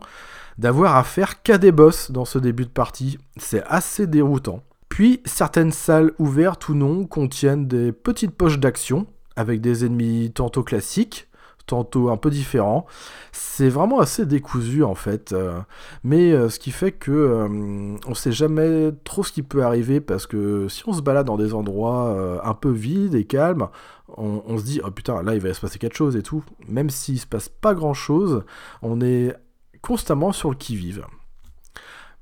d'avoir 0.58 0.96
à 0.96 1.04
faire 1.04 1.42
qu'à 1.42 1.58
des 1.58 1.72
boss 1.72 2.12
dans 2.12 2.25
ce 2.25 2.39
début 2.39 2.65
de 2.65 2.70
partie. 2.70 3.18
C'est 3.38 3.63
assez 3.68 4.08
déroutant. 4.08 4.63
Puis 4.96 5.20
certaines 5.25 5.74
salles 5.74 6.14
ouvertes 6.20 6.70
ou 6.70 6.74
non 6.74 7.06
contiennent 7.06 7.68
des 7.68 7.92
petites 7.92 8.32
poches 8.32 8.60
d'action 8.60 9.08
avec 9.36 9.60
des 9.60 9.84
ennemis 9.84 10.32
tantôt 10.34 10.64
classiques, 10.64 11.28
tantôt 11.66 12.12
un 12.12 12.16
peu 12.16 12.30
différents. 12.30 12.86
C'est 13.34 13.68
vraiment 13.68 14.00
assez 14.00 14.25
décousu 14.25 14.86
en 14.86 14.96
fait, 14.96 15.34
euh, 15.34 15.60
mais 16.06 16.32
euh, 16.32 16.48
ce 16.48 16.60
qui 16.60 16.72
fait 16.72 16.94
que 16.94 17.12
euh, 17.12 18.14
sait 18.14 18.32
jamais 18.32 18.92
trop 19.04 19.25
ce 19.25 19.34
qui 19.34 19.44
peut 19.44 19.66
arriver 19.66 20.00
parce 20.00 20.28
que 20.28 20.70
si 20.70 20.88
on 20.88 20.94
se 20.94 21.02
balade 21.02 21.28
dans 21.28 21.36
des 21.36 21.54
endroits 21.54 22.40
un 22.42 22.54
peu 22.54 22.72
vides 22.72 23.16
et 23.16 23.25
calmes, 23.25 23.68
on, 24.16 24.58
se 24.58 24.64
dit 24.64 24.80
oh 24.82 24.92
putain 24.92 25.22
là 25.24 25.36
il 25.36 25.42
va 25.42 25.54
se 25.54 25.60
passer 25.60 25.78
quelque 25.78 25.98
chose 25.98 26.16
et 26.16 26.24
tout. 26.24 26.46
Même 26.70 26.90
s'il 26.90 27.20
se 27.20 27.28
passe 27.28 27.50
pas 27.50 27.74
grand 27.74 27.94
chose, 27.94 28.46
on 28.82 29.02
est 29.02 29.36
constamment 29.82 30.32
sur 30.32 30.52
le 30.52 30.56
qui 30.56 30.78
vive 30.78 31.06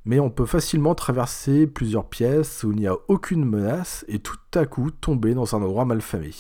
mais 0.06 0.20
on 0.20 0.30
peut 0.30 0.46
facilement 0.46 0.96
traverser 0.96 1.68
plusieurs 1.68 2.06
pièces 2.06 2.64
où 2.64 2.72
il 2.72 2.80
n'y 2.80 2.88
a 2.88 2.96
aucune 3.08 3.46
menace 3.46 4.06
et 4.08 4.20
tout 4.20 4.38
à 4.54 4.66
coup 4.66 4.92
tomber 4.92 5.34
dans 5.34 5.56
un 5.56 5.62
endroit 5.62 5.86
malfamé. 5.86 6.32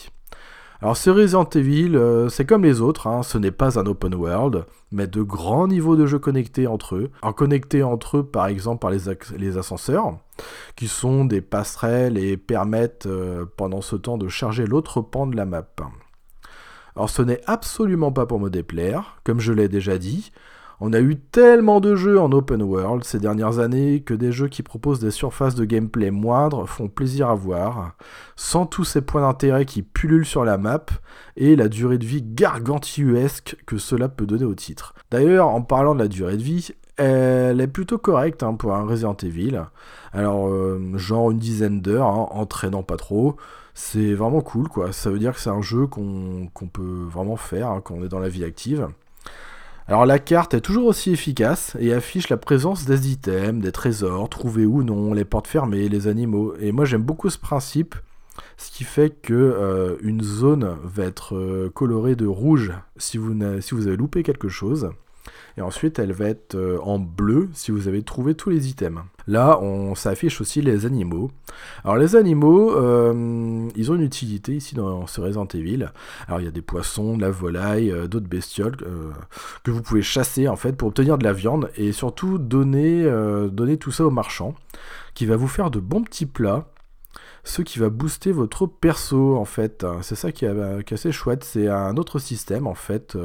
Alors 0.81 0.97
ce 0.97 1.09
Resident 1.09 1.45
Evil, 1.45 1.95
euh, 1.95 2.27
c'est 2.27 2.45
comme 2.45 2.63
les 2.63 2.81
autres, 2.81 3.07
hein, 3.07 3.23
ce 3.23 3.37
n'est 3.37 3.51
pas 3.51 3.79
un 3.79 3.85
open 3.85 4.13
world, 4.15 4.65
mais 4.91 5.07
de 5.07 5.21
grands 5.21 5.69
niveaux 5.69 5.95
de 5.95 6.05
jeu 6.05 6.19
connectés 6.19 6.67
entre 6.67 6.95
eux. 6.95 7.09
En 7.21 7.31
connectés 7.31 7.83
entre 7.83 8.17
eux 8.17 8.25
par 8.25 8.47
exemple 8.47 8.81
par 8.81 8.91
les, 8.91 9.57
ascenseurs, 9.57 10.17
qui 10.75 10.89
sont 10.89 11.23
des 11.23 11.39
passerelles 11.39 12.17
et 12.17 12.35
permettent 12.35 13.05
euh, 13.05 13.45
pendant 13.55 13.79
ce 13.79 13.95
temps 13.95 14.17
de 14.17 14.27
charger 14.27 14.65
l'autre 14.65 14.99
pan 14.99 15.25
de 15.25 15.37
la 15.37 15.45
map. 15.45 15.65
Alors 16.97 17.09
ce 17.09 17.21
n'est 17.21 17.41
absolument 17.47 18.11
pas 18.11 18.25
pour 18.25 18.41
me 18.41 18.49
déplaire, 18.49 19.21
comme 19.23 19.39
je 19.39 19.53
l'ai 19.53 19.69
déjà 19.69 19.97
dit, 19.97 20.33
on 20.85 20.91
a 20.91 20.99
eu 20.99 21.15
tellement 21.15 21.79
de 21.79 21.95
jeux 21.95 22.19
en 22.19 22.29
open 22.33 22.61
world 22.61 23.05
ces 23.05 23.17
dernières 23.17 23.59
années 23.59 24.01
que 24.01 24.13
des 24.13 24.33
jeux 24.33 24.49
qui 24.49 24.63
proposent 24.63 24.99
des 24.99 25.11
surfaces 25.11 25.55
de 25.55 25.63
gameplay 25.63 26.11
moindres 26.11 26.67
font 26.67 26.89
plaisir 26.89 27.29
à 27.29 27.35
voir, 27.35 27.95
sans 28.35 28.65
tous 28.65 28.83
ces 28.83 28.99
points 28.99 29.21
d'intérêt 29.21 29.63
qui 29.63 29.81
pullulent 29.81 30.25
sur 30.25 30.43
la 30.43 30.57
map 30.57 30.87
et 31.37 31.55
la 31.55 31.69
durée 31.69 31.97
de 31.97 32.05
vie 32.05 32.21
gargantuesque 32.21 33.55
que 33.65 33.77
cela 33.77 34.09
peut 34.09 34.25
donner 34.25 34.43
au 34.43 34.55
titre. 34.55 34.93
D'ailleurs, 35.09 35.47
en 35.47 35.61
parlant 35.61 35.95
de 35.95 35.99
la 35.99 36.09
durée 36.09 36.35
de 36.35 36.43
vie, 36.43 36.71
elle 36.97 37.61
est 37.61 37.67
plutôt 37.67 37.97
correcte 37.97 38.43
hein, 38.43 38.55
pour 38.55 38.75
un 38.75 38.83
Resident 38.83 39.15
Evil. 39.23 39.61
Alors, 40.11 40.49
euh, 40.49 40.97
genre 40.97 41.31
une 41.31 41.39
dizaine 41.39 41.79
d'heures, 41.79 42.07
hein, 42.07 42.27
entraînant 42.31 42.83
pas 42.83 42.97
trop. 42.97 43.37
C'est 43.73 44.13
vraiment 44.15 44.41
cool, 44.41 44.67
quoi. 44.67 44.91
Ça 44.91 45.09
veut 45.09 45.19
dire 45.19 45.33
que 45.33 45.39
c'est 45.39 45.49
un 45.49 45.61
jeu 45.61 45.87
qu'on 45.87 46.49
peut 46.73 47.05
vraiment 47.07 47.37
faire 47.37 47.69
hein, 47.69 47.81
quand 47.81 47.95
on 47.95 48.03
est 48.03 48.09
dans 48.09 48.19
la 48.19 48.27
vie 48.27 48.43
active. 48.43 48.89
Alors 49.87 50.05
la 50.05 50.19
carte 50.19 50.53
est 50.53 50.61
toujours 50.61 50.87
aussi 50.87 51.11
efficace 51.11 51.75
et 51.79 51.93
affiche 51.93 52.29
la 52.29 52.37
présence 52.37 52.85
des 52.85 53.11
items, 53.11 53.61
des 53.61 53.71
trésors, 53.71 54.29
trouvés 54.29 54.65
ou 54.65 54.81
non, 54.83 55.13
les 55.13 55.25
portes 55.25 55.47
fermées, 55.47 55.89
les 55.89 56.07
animaux. 56.07 56.53
Et 56.59 56.71
moi 56.71 56.85
j'aime 56.85 57.03
beaucoup 57.03 57.29
ce 57.29 57.37
principe 57.37 57.95
ce 58.57 58.71
qui 58.71 58.83
fait 58.83 59.09
que 59.09 59.33
euh, 59.33 59.97
une 60.01 60.23
zone 60.23 60.77
va 60.83 61.03
être 61.03 61.35
euh, 61.35 61.69
colorée 61.73 62.15
de 62.15 62.25
rouge 62.25 62.73
si 62.97 63.17
vous, 63.17 63.35
si 63.61 63.75
vous 63.75 63.87
avez 63.87 63.97
loupé 63.97 64.23
quelque 64.23 64.49
chose. 64.49 64.89
Et 65.57 65.61
ensuite, 65.61 65.99
elle 65.99 66.13
va 66.13 66.25
être 66.25 66.55
euh, 66.55 66.79
en 66.81 66.99
bleu 66.99 67.49
si 67.53 67.71
vous 67.71 67.87
avez 67.87 68.01
trouvé 68.03 68.33
tous 68.33 68.49
les 68.49 68.69
items. 68.69 69.03
Là, 69.27 69.59
on 69.61 69.95
s'affiche 69.95 70.41
aussi 70.41 70.61
les 70.61 70.85
animaux. 70.85 71.31
Alors 71.83 71.95
les 71.95 72.17
animaux, 72.17 72.71
ils 73.75 73.91
ont 73.91 73.95
une 73.95 74.01
utilité 74.01 74.53
ici 74.55 74.75
dans 74.75 75.07
ce 75.07 75.21
Resident 75.21 75.47
Evil. 75.53 75.91
Alors 76.27 76.41
il 76.41 76.43
y 76.43 76.47
a 76.47 76.51
des 76.51 76.61
poissons, 76.61 77.15
de 77.15 77.21
la 77.21 77.31
volaille, 77.31 77.93
d'autres 78.09 78.27
bestioles 78.27 78.75
que 79.63 79.71
vous 79.71 79.81
pouvez 79.81 80.01
chasser 80.01 80.49
en 80.49 80.57
fait 80.57 80.73
pour 80.73 80.89
obtenir 80.89 81.17
de 81.17 81.23
la 81.23 81.31
viande 81.31 81.69
et 81.77 81.93
surtout 81.93 82.37
donner, 82.37 83.09
donner 83.49 83.77
tout 83.77 83.91
ça 83.91 84.05
au 84.05 84.09
marchand 84.09 84.55
qui 85.13 85.25
va 85.25 85.37
vous 85.37 85.47
faire 85.47 85.71
de 85.71 85.79
bons 85.79 86.03
petits 86.03 86.25
plats 86.25 86.67
ce 87.45 87.61
qui 87.61 87.77
va 87.79 87.89
booster 87.89 88.31
votre 88.31 88.65
perso 88.65 89.37
en 89.37 89.45
fait. 89.45 89.85
C'est 90.01 90.15
ça 90.15 90.33
qui 90.33 90.45
est, 90.45 90.93
assez 90.93 91.11
chouette, 91.13 91.45
c'est 91.45 91.67
un 91.69 91.95
autre 91.95 92.19
système 92.19 92.67
en 92.67 92.75
fait. 92.75 93.17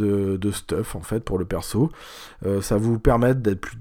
Euh, 0.00 0.38
de, 0.38 0.50
stuff 0.50 0.96
en 0.96 1.00
fait 1.00 1.20
pour 1.20 1.38
le 1.38 1.44
perso. 1.44 1.90
Euh, 2.44 2.60
ça 2.60 2.76
vous 2.76 2.98
permettre 2.98 3.40
d'être 3.40 3.60
plus, 3.60 3.78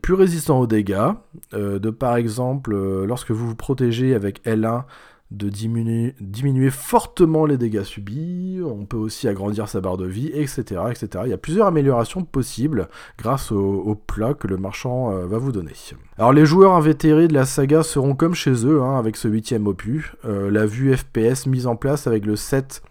plus 0.00 0.14
résistant 0.14 0.60
aux 0.60 0.66
dégâts. 0.66 1.10
Euh, 1.54 1.78
de 1.78 1.90
par 1.90 2.16
exemple, 2.16 2.74
lorsque 3.04 3.30
vous 3.30 3.48
vous 3.48 3.54
protégez 3.54 4.14
avec 4.14 4.44
L1 4.44 4.84
de 5.32 5.48
diminuer, 5.48 6.14
diminuer 6.20 6.70
fortement 6.70 7.46
les 7.46 7.56
dégâts 7.56 7.82
subis, 7.82 8.60
on 8.64 8.84
peut 8.84 8.96
aussi 8.96 9.28
agrandir 9.28 9.68
sa 9.68 9.80
barre 9.80 9.96
de 9.96 10.06
vie, 10.06 10.30
etc. 10.34 10.82
etc. 10.90 11.24
Il 11.24 11.30
y 11.30 11.32
a 11.32 11.38
plusieurs 11.38 11.66
améliorations 11.66 12.22
possibles 12.22 12.88
grâce 13.18 13.50
au, 13.50 13.98
plat 14.06 14.34
que 14.34 14.46
le 14.46 14.56
marchand 14.56 15.12
euh, 15.12 15.26
va 15.26 15.38
vous 15.38 15.52
donner. 15.52 15.72
Alors 16.18 16.32
les 16.32 16.44
joueurs 16.44 16.72
invétérés 16.72 17.28
de 17.28 17.34
la 17.34 17.46
saga 17.46 17.82
seront 17.82 18.14
comme 18.14 18.34
chez 18.34 18.66
eux, 18.66 18.82
hein, 18.82 18.98
avec 18.98 19.16
ce 19.16 19.28
huitième 19.28 19.66
opus, 19.66 20.12
euh, 20.24 20.50
la 20.50 20.66
vue 20.66 20.94
FPS 20.94 21.46
mise 21.46 21.66
en 21.66 21.76
place 21.76 22.06
avec 22.06 22.26
le 22.26 22.36
set 22.36 22.82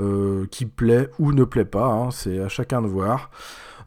euh, 0.00 0.46
qui 0.50 0.66
plaît 0.66 1.10
ou 1.18 1.32
ne 1.32 1.44
plaît 1.44 1.64
pas, 1.64 1.86
hein, 1.86 2.10
c'est 2.10 2.40
à 2.40 2.48
chacun 2.48 2.82
de 2.82 2.86
voir. 2.86 3.30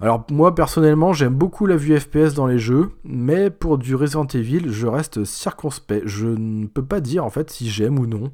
Alors 0.01 0.25
moi 0.31 0.53
personnellement 0.53 1.13
j'aime 1.13 1.33
beaucoup 1.33 1.65
la 1.65 1.77
vue 1.77 1.97
FPS 1.97 2.33
dans 2.33 2.47
les 2.47 2.59
jeux, 2.59 2.91
mais 3.03 3.49
pour 3.49 3.77
du 3.77 3.95
Resident 3.95 4.27
Evil 4.27 4.65
je 4.67 4.87
reste 4.87 5.23
circonspect. 5.23 6.03
Je 6.05 6.27
ne 6.27 6.67
peux 6.67 6.83
pas 6.83 6.99
dire 6.99 7.23
en 7.25 7.29
fait 7.29 7.49
si 7.49 7.69
j'aime 7.69 7.99
ou 7.99 8.05
non. 8.05 8.31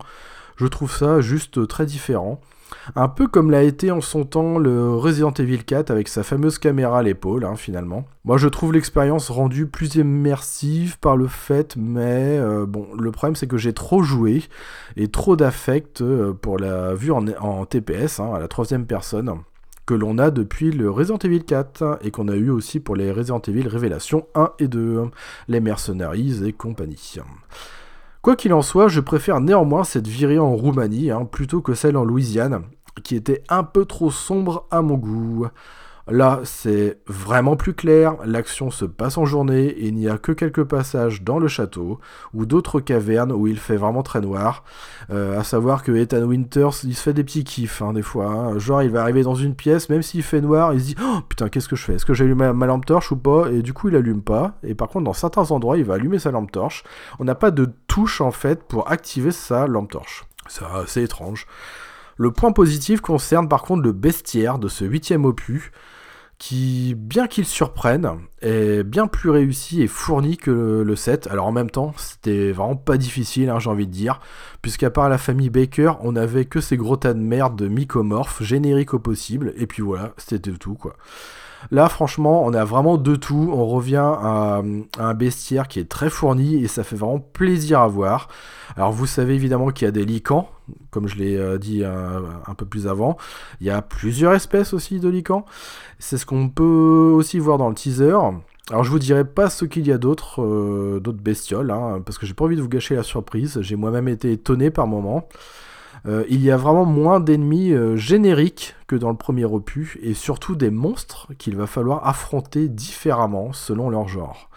Je 0.55 0.67
trouve 0.67 0.91
ça 0.91 1.21
juste 1.21 1.67
très 1.67 1.85
différent. 1.85 2.41
Un 2.95 3.07
peu 3.07 3.27
comme 3.27 3.51
l'a 3.51 3.63
été 3.63 3.91
en 3.91 4.01
son 4.01 4.25
temps 4.25 4.57
le 4.57 4.93
Resident 4.93 5.31
Evil 5.31 5.63
4 5.63 5.91
avec 5.91 6.07
sa 6.07 6.23
fameuse 6.23 6.57
caméra 6.57 6.99
à 6.99 7.03
l'épaule, 7.03 7.45
hein, 7.45 7.55
finalement. 7.55 8.05
Moi, 8.25 8.37
je 8.37 8.47
trouve 8.47 8.73
l'expérience 8.73 9.29
rendue 9.29 9.67
plus 9.67 9.95
immersive 9.95 10.99
par 10.99 11.17
le 11.17 11.27
fait, 11.27 11.75
mais 11.77 12.37
euh, 12.37 12.65
bon, 12.65 12.87
le 12.99 13.11
problème 13.11 13.35
c'est 13.35 13.47
que 13.47 13.57
j'ai 13.57 13.73
trop 13.73 14.03
joué 14.03 14.43
et 14.95 15.07
trop 15.07 15.35
d'affect 15.35 16.01
euh, 16.01 16.33
pour 16.33 16.57
la 16.57 16.93
vue 16.93 17.11
en, 17.11 17.65
TPS, 17.65 18.19
hein, 18.19 18.33
à 18.35 18.39
la 18.39 18.47
troisième 18.47 18.85
personne 18.85 19.33
que 19.85 19.95
l'on 19.95 20.19
a 20.19 20.29
depuis 20.29 20.71
le 20.71 20.91
Resident 20.91 21.17
Evil 21.17 21.43
4 21.43 21.99
et 22.03 22.11
qu'on 22.11 22.27
a 22.27 22.35
eu 22.35 22.51
aussi 22.51 22.79
pour 22.79 22.95
les 22.95 23.11
Resident 23.11 23.41
Evil 23.47 23.67
Révélation 23.67 24.27
1 24.35 24.51
et 24.59 24.67
2, 24.67 25.05
les 25.47 25.59
Mercenaries 25.59 26.45
et 26.45 26.53
compagnie. 26.53 27.15
Quoi 28.21 28.35
qu'il 28.35 28.53
en 28.53 28.61
soit, 28.61 28.89
je 28.89 28.99
préfère 28.99 29.39
néanmoins 29.39 29.85
cette 29.85 30.07
virée 30.07 30.39
en 30.39 30.53
Roumanie 30.53 31.09
hein, 31.09 31.23
plutôt 31.23 31.61
que 31.61 31.73
celle 31.73 31.95
en 31.95 32.03
Louisiane, 32.03 32.63
qui 33.03 33.15
était 33.15 33.43
un 33.47 33.63
peu 33.63 33.85
trop 33.85 34.11
sombre 34.11 34.67
à 34.71 34.81
mon 34.81 34.95
goût. 34.95 35.47
Là, 36.11 36.39
c'est 36.43 36.99
vraiment 37.07 37.55
plus 37.55 37.73
clair, 37.73 38.15
l'action 38.25 38.71
se 38.71 38.85
passe 38.85 39.17
en 39.17 39.25
journée 39.25 39.65
et 39.65 39.87
il 39.87 39.95
n'y 39.95 40.09
a 40.09 40.17
que 40.17 40.31
quelques 40.31 40.63
passages 40.63 41.23
dans 41.23 41.39
le 41.39 41.47
château 41.47 41.99
ou 42.33 42.45
d'autres 42.45 42.79
cavernes 42.79 43.31
où 43.31 43.47
il 43.47 43.59
fait 43.59 43.75
vraiment 43.75 44.01
très 44.01 44.21
noir. 44.21 44.63
Euh, 45.11 45.39
à 45.39 45.43
savoir 45.43 45.83
que 45.83 45.91
Ethan 45.91 46.23
Winters, 46.23 46.83
il 46.83 46.95
se 46.95 47.01
fait 47.01 47.13
des 47.13 47.23
petits 47.23 47.43
kiffs 47.43 47.81
hein, 47.81 47.93
des 47.93 48.01
fois. 48.01 48.25
Hein. 48.27 48.59
Genre, 48.59 48.81
il 48.81 48.89
va 48.89 49.01
arriver 49.01 49.23
dans 49.23 49.35
une 49.35 49.55
pièce, 49.55 49.89
même 49.89 50.01
s'il 50.01 50.23
fait 50.23 50.41
noir, 50.41 50.73
il 50.73 50.81
se 50.81 50.85
dit 50.85 50.95
oh, 51.01 51.19
putain, 51.27 51.49
qu'est-ce 51.49 51.69
que 51.69 51.75
je 51.75 51.83
fais? 51.83 51.93
Est-ce 51.93 52.05
que 52.05 52.13
j'allume 52.13 52.51
ma, 52.51 52.65
lampe 52.65 52.85
torche 52.85 53.11
ou 53.11 53.17
pas? 53.17 53.49
Et 53.51 53.61
du 53.61 53.73
coup, 53.73 53.89
il 53.89 53.95
allume 53.95 54.21
pas. 54.21 54.53
Et 54.63 54.75
par 54.75 54.89
contre, 54.89 55.05
dans 55.05 55.13
certains 55.13 55.51
endroits, 55.51 55.77
il 55.77 55.85
va 55.85 55.95
allumer 55.95 56.19
sa 56.19 56.31
lampe 56.31 56.51
torche. 56.51 56.83
On 57.19 57.23
n'a 57.23 57.35
pas 57.35 57.51
de 57.51 57.69
touche 57.87 58.21
en 58.21 58.31
fait 58.31 58.63
pour 58.63 58.89
activer 58.91 59.31
sa 59.31 59.67
lampe 59.67 59.91
torche. 59.91 60.25
C'est 60.87 61.03
étrange. 61.03 61.45
Le 62.17 62.31
point 62.31 62.51
positif 62.51 62.99
concerne 62.99 63.47
par 63.47 63.61
contre 63.61 63.83
le 63.83 63.93
bestiaire 63.93 64.59
de 64.59 64.67
ce 64.67 64.83
huitième 64.83 65.23
opus 65.23 65.71
qui, 66.39 66.95
bien 66.95 67.27
qu'il 67.27 67.45
surprenne, 67.45 68.09
est 68.41 68.83
bien 68.83 69.07
plus 69.07 69.29
réussi 69.29 69.83
et 69.83 69.87
fourni 69.87 70.37
que 70.37 70.83
le, 70.85 70.95
7. 70.95 71.27
Alors 71.27 71.45
en 71.45 71.51
même 71.51 71.69
temps, 71.69 71.93
c'était 71.97 72.53
vraiment 72.53 72.77
pas 72.77 72.97
difficile, 72.97 73.49
hein, 73.49 73.59
j'ai 73.59 73.69
envie 73.69 73.87
de 73.87 73.91
dire, 73.91 74.21
puisqu'à 74.61 74.89
part 74.89 75.09
la 75.09 75.17
famille 75.17 75.49
Baker, 75.49 75.93
on 75.99 76.15
avait 76.15 76.45
que 76.45 76.61
ces 76.61 76.77
gros 76.77 76.95
tas 76.95 77.13
de 77.13 77.19
merde 77.19 77.57
de 77.57 77.67
mycomorphes, 77.67 78.41
génériques 78.41 78.93
au 78.93 78.99
possible, 78.99 79.53
et 79.57 79.67
puis 79.67 79.83
voilà, 79.83 80.13
c'était 80.17 80.51
tout 80.53 80.75
quoi. 80.75 80.95
Là, 81.71 81.89
franchement, 81.89 82.43
on 82.45 82.53
a 82.53 82.63
vraiment 82.63 82.97
de 82.97 83.15
tout. 83.15 83.51
On 83.53 83.67
revient 83.67 83.97
à, 83.97 84.61
un 84.97 85.13
bestiaire 85.13 85.67
qui 85.67 85.79
est 85.79 85.89
très 85.89 86.09
fourni 86.09 86.63
et 86.63 86.67
ça 86.67 86.83
fait 86.83 86.95
vraiment 86.95 87.19
plaisir 87.19 87.79
à 87.79 87.87
voir. 87.87 88.29
Alors, 88.75 88.91
vous 88.91 89.05
savez 89.05 89.35
évidemment 89.35 89.69
qu'il 89.69 89.85
y 89.85 89.87
a 89.89 89.91
des 89.91 90.05
licans, 90.05 90.49
comme 90.91 91.07
je 91.07 91.17
l'ai 91.17 91.37
euh, 91.37 91.57
dit 91.57 91.83
euh, 91.83 92.19
un, 92.47 92.53
peu 92.53 92.65
plus 92.65 92.87
avant. 92.87 93.17
Il 93.61 93.67
y 93.67 93.71
a 93.71 93.81
plusieurs 93.81 94.33
espèces 94.33 94.73
aussi 94.73 94.99
de 94.99 95.09
licans. 95.09 95.45
C'est 95.99 96.17
ce 96.17 96.25
qu'on 96.25 96.49
peut 96.49 97.11
aussi 97.13 97.39
voir 97.39 97.57
dans 97.57 97.69
le 97.69 97.75
teaser. 97.75 98.17
Alors 98.69 98.83
je 98.83 98.91
vous 98.91 98.99
dirai 98.99 99.25
pas 99.25 99.49
ce 99.49 99.65
qu'il 99.65 99.87
y 99.87 99.91
a 99.91 99.97
d'autres 99.97 100.43
euh, 100.43 101.01
bestioles, 101.13 101.71
hein, 101.71 102.01
parce 102.05 102.19
que 102.19 102.27
j'ai 102.27 102.35
pas 102.35 102.45
envie 102.45 102.55
de 102.55 102.61
vous 102.61 102.69
gâcher 102.69 102.95
la 102.95 103.03
surprise. 103.03 103.59
J'ai 103.61 103.75
moi-même 103.75 104.07
été 104.07 104.31
étonné 104.31 104.69
par 104.69 104.85
moments. 104.85 105.27
Euh, 106.05 106.23
il 106.29 106.41
y 106.43 106.51
a 106.51 106.57
vraiment 106.57 106.85
moins 106.85 107.19
d'ennemis 107.19 107.71
euh, 107.71 107.95
génériques 107.95 108.75
que 108.87 108.95
dans 108.95 109.09
le 109.09 109.17
premier 109.17 109.45
opus, 109.45 109.97
et 110.01 110.13
surtout 110.13 110.55
des 110.55 110.69
monstres 110.69 111.27
qu'il 111.37 111.55
va 111.55 111.67
falloir 111.67 112.07
affronter 112.07 112.69
différemment 112.69 113.53
selon 113.53 113.89
leur 113.89 114.07
genre. 114.07 114.49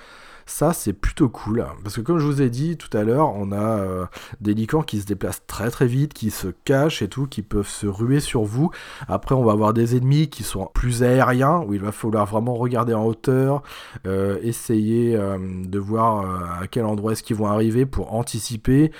Ça, 0.53 0.75
c'est 0.75 0.93
plutôt 0.93 1.31
cool. 1.31 1.65
Parce 1.83 1.97
que 1.97 2.03
comme 2.03 2.19
je 2.19 2.27
vous 2.27 2.43
ai 2.43 2.51
dit 2.51 2.77
tout 2.77 2.95
à 2.95 3.05
l'heure, 3.05 3.35
on 3.35 3.53
a 3.53 3.79
euh, 3.79 4.05
des 4.43 4.53
licans 4.53 4.83
qui 4.83 5.01
se 5.01 5.07
déplacent 5.07 5.47
très 5.47 5.71
très 5.71 5.87
vite, 5.87 6.13
qui 6.13 6.31
se 6.31 6.49
cachent 6.49 7.01
et 7.01 7.09
tout, 7.09 7.27
qui 7.27 7.41
peuvent 7.41 7.67
se 7.67 7.87
ruer 7.87 8.21
sur 8.21 8.43
vous. 8.43 8.71
Après, 9.09 9.35
on 9.35 9.43
va 9.43 9.53
avoir 9.53 9.73
des 9.73 9.97
ennemis 9.97 10.29
qui 10.29 10.43
sont 10.43 10.69
plus 10.75 11.03
aériens, 11.03 11.65
où 11.67 11.73
il 11.73 11.81
va 11.81 11.91
falloir 11.91 12.27
vraiment 12.27 12.55
regarder 12.55 12.93
en 12.93 13.07
hauteur, 13.07 13.63
euh, 14.07 14.39
essayer 14.43 15.17
euh, 15.17 15.39
de 15.41 15.79
voir 15.79 16.61
à 16.61 16.67
quel 16.67 16.85
endroit 16.85 17.13
est-ce 17.13 17.23
qu'ils 17.23 17.37
vont 17.37 17.47
arriver 17.47 17.87
pour 17.87 18.13
anticiper. 18.13 18.93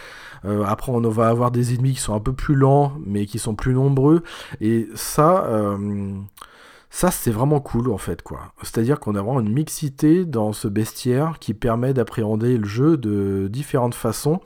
après, 0.67 0.91
on 0.91 1.03
va 1.03 1.29
avoir 1.29 1.51
des 1.51 1.75
ennemis 1.75 1.93
qui 1.93 2.01
sont 2.01 2.15
un 2.15 2.21
peu 2.21 2.33
plus 2.33 2.55
lents, 2.55 2.95
mais 3.05 3.27
qui 3.27 3.39
sont 3.39 3.55
plus 3.55 3.75
nombreux. 3.75 4.23
Et 4.63 4.89
ça... 4.95 5.77
Ça, 6.95 7.11
c'est 7.11 7.31
vraiment 7.31 7.59
cool 7.59 7.91
en 7.91 7.97
fait, 7.97 8.21
quoi. 8.21 8.53
C'est-à-dire 8.63 9.01
qu'on 9.01 9.15
a 9.15 9.23
vraiment 9.23 9.41
une 9.41 9.51
mixité 9.51 10.27
dans 10.27 10.53
ce 10.53 10.69
bestiaire 10.69 11.39
qui 11.41 11.55
permet 11.55 11.95
d'appréhender 11.95 12.59
le 12.59 12.67
jeu 12.67 12.99
de 12.99 13.49
différentes 13.51 13.95
façons 13.95 14.41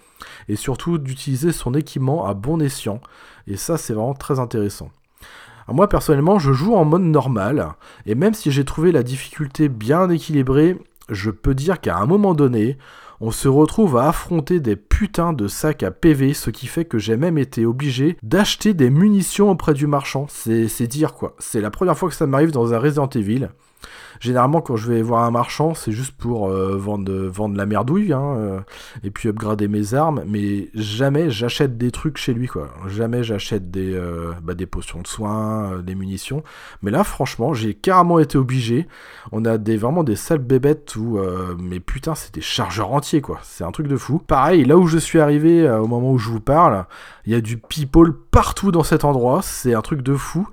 et 0.48 0.54
surtout 0.54 0.98
d'utiliser 0.98 1.50
son 1.50 1.74
équipement 1.74 2.24
à 2.24 2.34
bon 2.34 2.60
escient. 2.60 3.00
Et 3.48 3.56
ça, 3.56 3.76
c'est 3.76 3.94
vraiment 3.94 4.14
très 4.14 4.38
intéressant. 4.38 4.90
moi, 5.66 5.88
personnellement, 5.88 6.38
je 6.38 6.52
joue 6.52 6.76
en 6.76 6.84
mode 6.84 7.02
normal 7.02 7.70
et 8.06 8.14
même 8.14 8.32
si 8.32 8.52
j'ai 8.52 8.64
trouvé 8.64 8.92
la 8.92 9.02
difficulté 9.02 9.68
bien 9.68 10.08
équilibrée, 10.08 10.78
je 11.08 11.32
peux 11.32 11.54
dire 11.54 11.80
qu'à 11.80 11.98
un 11.98 12.06
moment 12.06 12.34
donné, 12.34 12.78
on 13.20 13.30
se 13.30 13.48
retrouve 13.48 13.96
à 13.96 14.08
affronter 14.08 14.60
des 14.60 14.76
putains 14.76 15.32
de 15.32 15.48
sacs 15.48 15.82
à 15.82 15.90
PV, 15.90 16.34
ce 16.34 16.50
qui 16.50 16.66
fait 16.66 16.84
que 16.84 16.98
j'ai 16.98 17.16
même 17.16 17.38
été 17.38 17.64
obligé 17.64 18.16
d'acheter 18.22 18.74
des 18.74 18.90
munitions 18.90 19.50
auprès 19.50 19.74
du 19.74 19.86
marchand. 19.86 20.26
C'est 20.28 20.86
dire 20.86 21.14
quoi. 21.14 21.34
C'est 21.38 21.60
la 21.60 21.70
première 21.70 21.96
fois 21.96 22.08
que 22.08 22.14
ça 22.14 22.26
m'arrive 22.26 22.50
dans 22.50 22.74
un 22.74 22.78
Resident 22.78 23.08
Evil. 23.08 23.48
Généralement, 24.20 24.60
quand 24.60 24.76
je 24.76 24.90
vais 24.90 25.02
voir 25.02 25.24
un 25.24 25.30
marchand, 25.30 25.74
c'est 25.74 25.92
juste 25.92 26.16
pour 26.16 26.48
euh, 26.48 26.76
vendre, 26.76 27.12
vendre 27.12 27.56
la 27.56 27.66
merdouille 27.66 28.12
hein, 28.12 28.34
euh, 28.36 28.60
et 29.02 29.10
puis 29.10 29.28
upgrader 29.28 29.68
mes 29.68 29.94
armes. 29.94 30.22
Mais 30.26 30.68
jamais 30.74 31.30
j'achète 31.30 31.76
des 31.76 31.90
trucs 31.90 32.18
chez 32.18 32.34
lui, 32.34 32.46
quoi. 32.46 32.70
Jamais 32.86 33.22
j'achète 33.22 33.70
des, 33.70 33.94
euh, 33.94 34.32
bah, 34.42 34.54
des 34.54 34.66
potions 34.66 35.02
de 35.02 35.06
soins, 35.06 35.80
des 35.80 35.94
munitions. 35.94 36.42
Mais 36.82 36.90
là, 36.90 37.04
franchement, 37.04 37.54
j'ai 37.54 37.74
carrément 37.74 38.18
été 38.18 38.38
obligé. 38.38 38.86
On 39.32 39.44
a 39.44 39.58
des, 39.58 39.76
vraiment 39.76 40.04
des 40.04 40.16
sales 40.16 40.38
bébêtes 40.38 40.96
où, 40.96 41.18
mais 41.58 41.80
putain, 41.80 42.14
c'est 42.14 42.34
des 42.34 42.40
chargeurs 42.40 42.92
entiers, 42.92 43.20
quoi. 43.20 43.40
C'est 43.42 43.64
un 43.64 43.72
truc 43.72 43.88
de 43.88 43.96
fou. 43.96 44.18
Pareil, 44.18 44.64
là 44.64 44.76
où 44.76 44.86
je 44.86 44.98
suis 44.98 45.20
arrivé 45.20 45.68
au 45.68 45.86
moment 45.86 46.12
où 46.12 46.18
je 46.18 46.30
vous 46.30 46.40
parle, 46.40 46.86
il 47.26 47.32
y 47.32 47.34
a 47.34 47.40
du 47.40 47.58
people 47.58 48.14
partout 48.30 48.70
dans 48.70 48.82
cet 48.82 49.04
endroit. 49.04 49.40
C'est 49.42 49.74
un 49.74 49.82
truc 49.82 50.02
de 50.02 50.14
fou. 50.14 50.48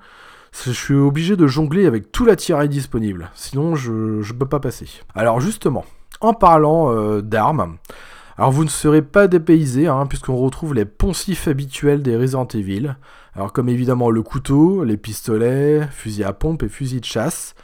Je 0.62 0.70
suis 0.70 0.94
obligé 0.94 1.36
de 1.36 1.46
jongler 1.46 1.86
avec 1.86 2.12
tout 2.12 2.24
l'attirail 2.24 2.68
disponible, 2.68 3.30
sinon 3.34 3.74
je 3.74 3.92
ne 3.92 4.38
peux 4.38 4.46
pas 4.46 4.60
passer. 4.60 4.86
Alors 5.14 5.40
justement, 5.40 5.84
en 6.20 6.32
parlant 6.32 6.90
euh, 6.90 7.20
d'armes, 7.20 7.76
alors 8.38 8.50
vous 8.50 8.64
ne 8.64 8.70
serez 8.70 9.02
pas 9.02 9.28
dépaysé, 9.28 9.86
hein, 9.86 10.06
puisqu'on 10.06 10.36
retrouve 10.36 10.74
les 10.74 10.84
poncifs 10.84 11.48
habituels 11.48 12.02
des 12.02 12.16
Resident 12.16 12.46
Evil. 12.46 12.96
Alors 13.34 13.52
comme 13.52 13.68
évidemment 13.68 14.10
le 14.10 14.22
couteau, 14.22 14.84
les 14.84 14.96
pistolets, 14.96 15.86
fusil 15.90 16.24
à 16.24 16.32
pompe 16.32 16.62
et 16.62 16.68
fusil 16.68 17.00
de 17.00 17.04
chasse. 17.04 17.54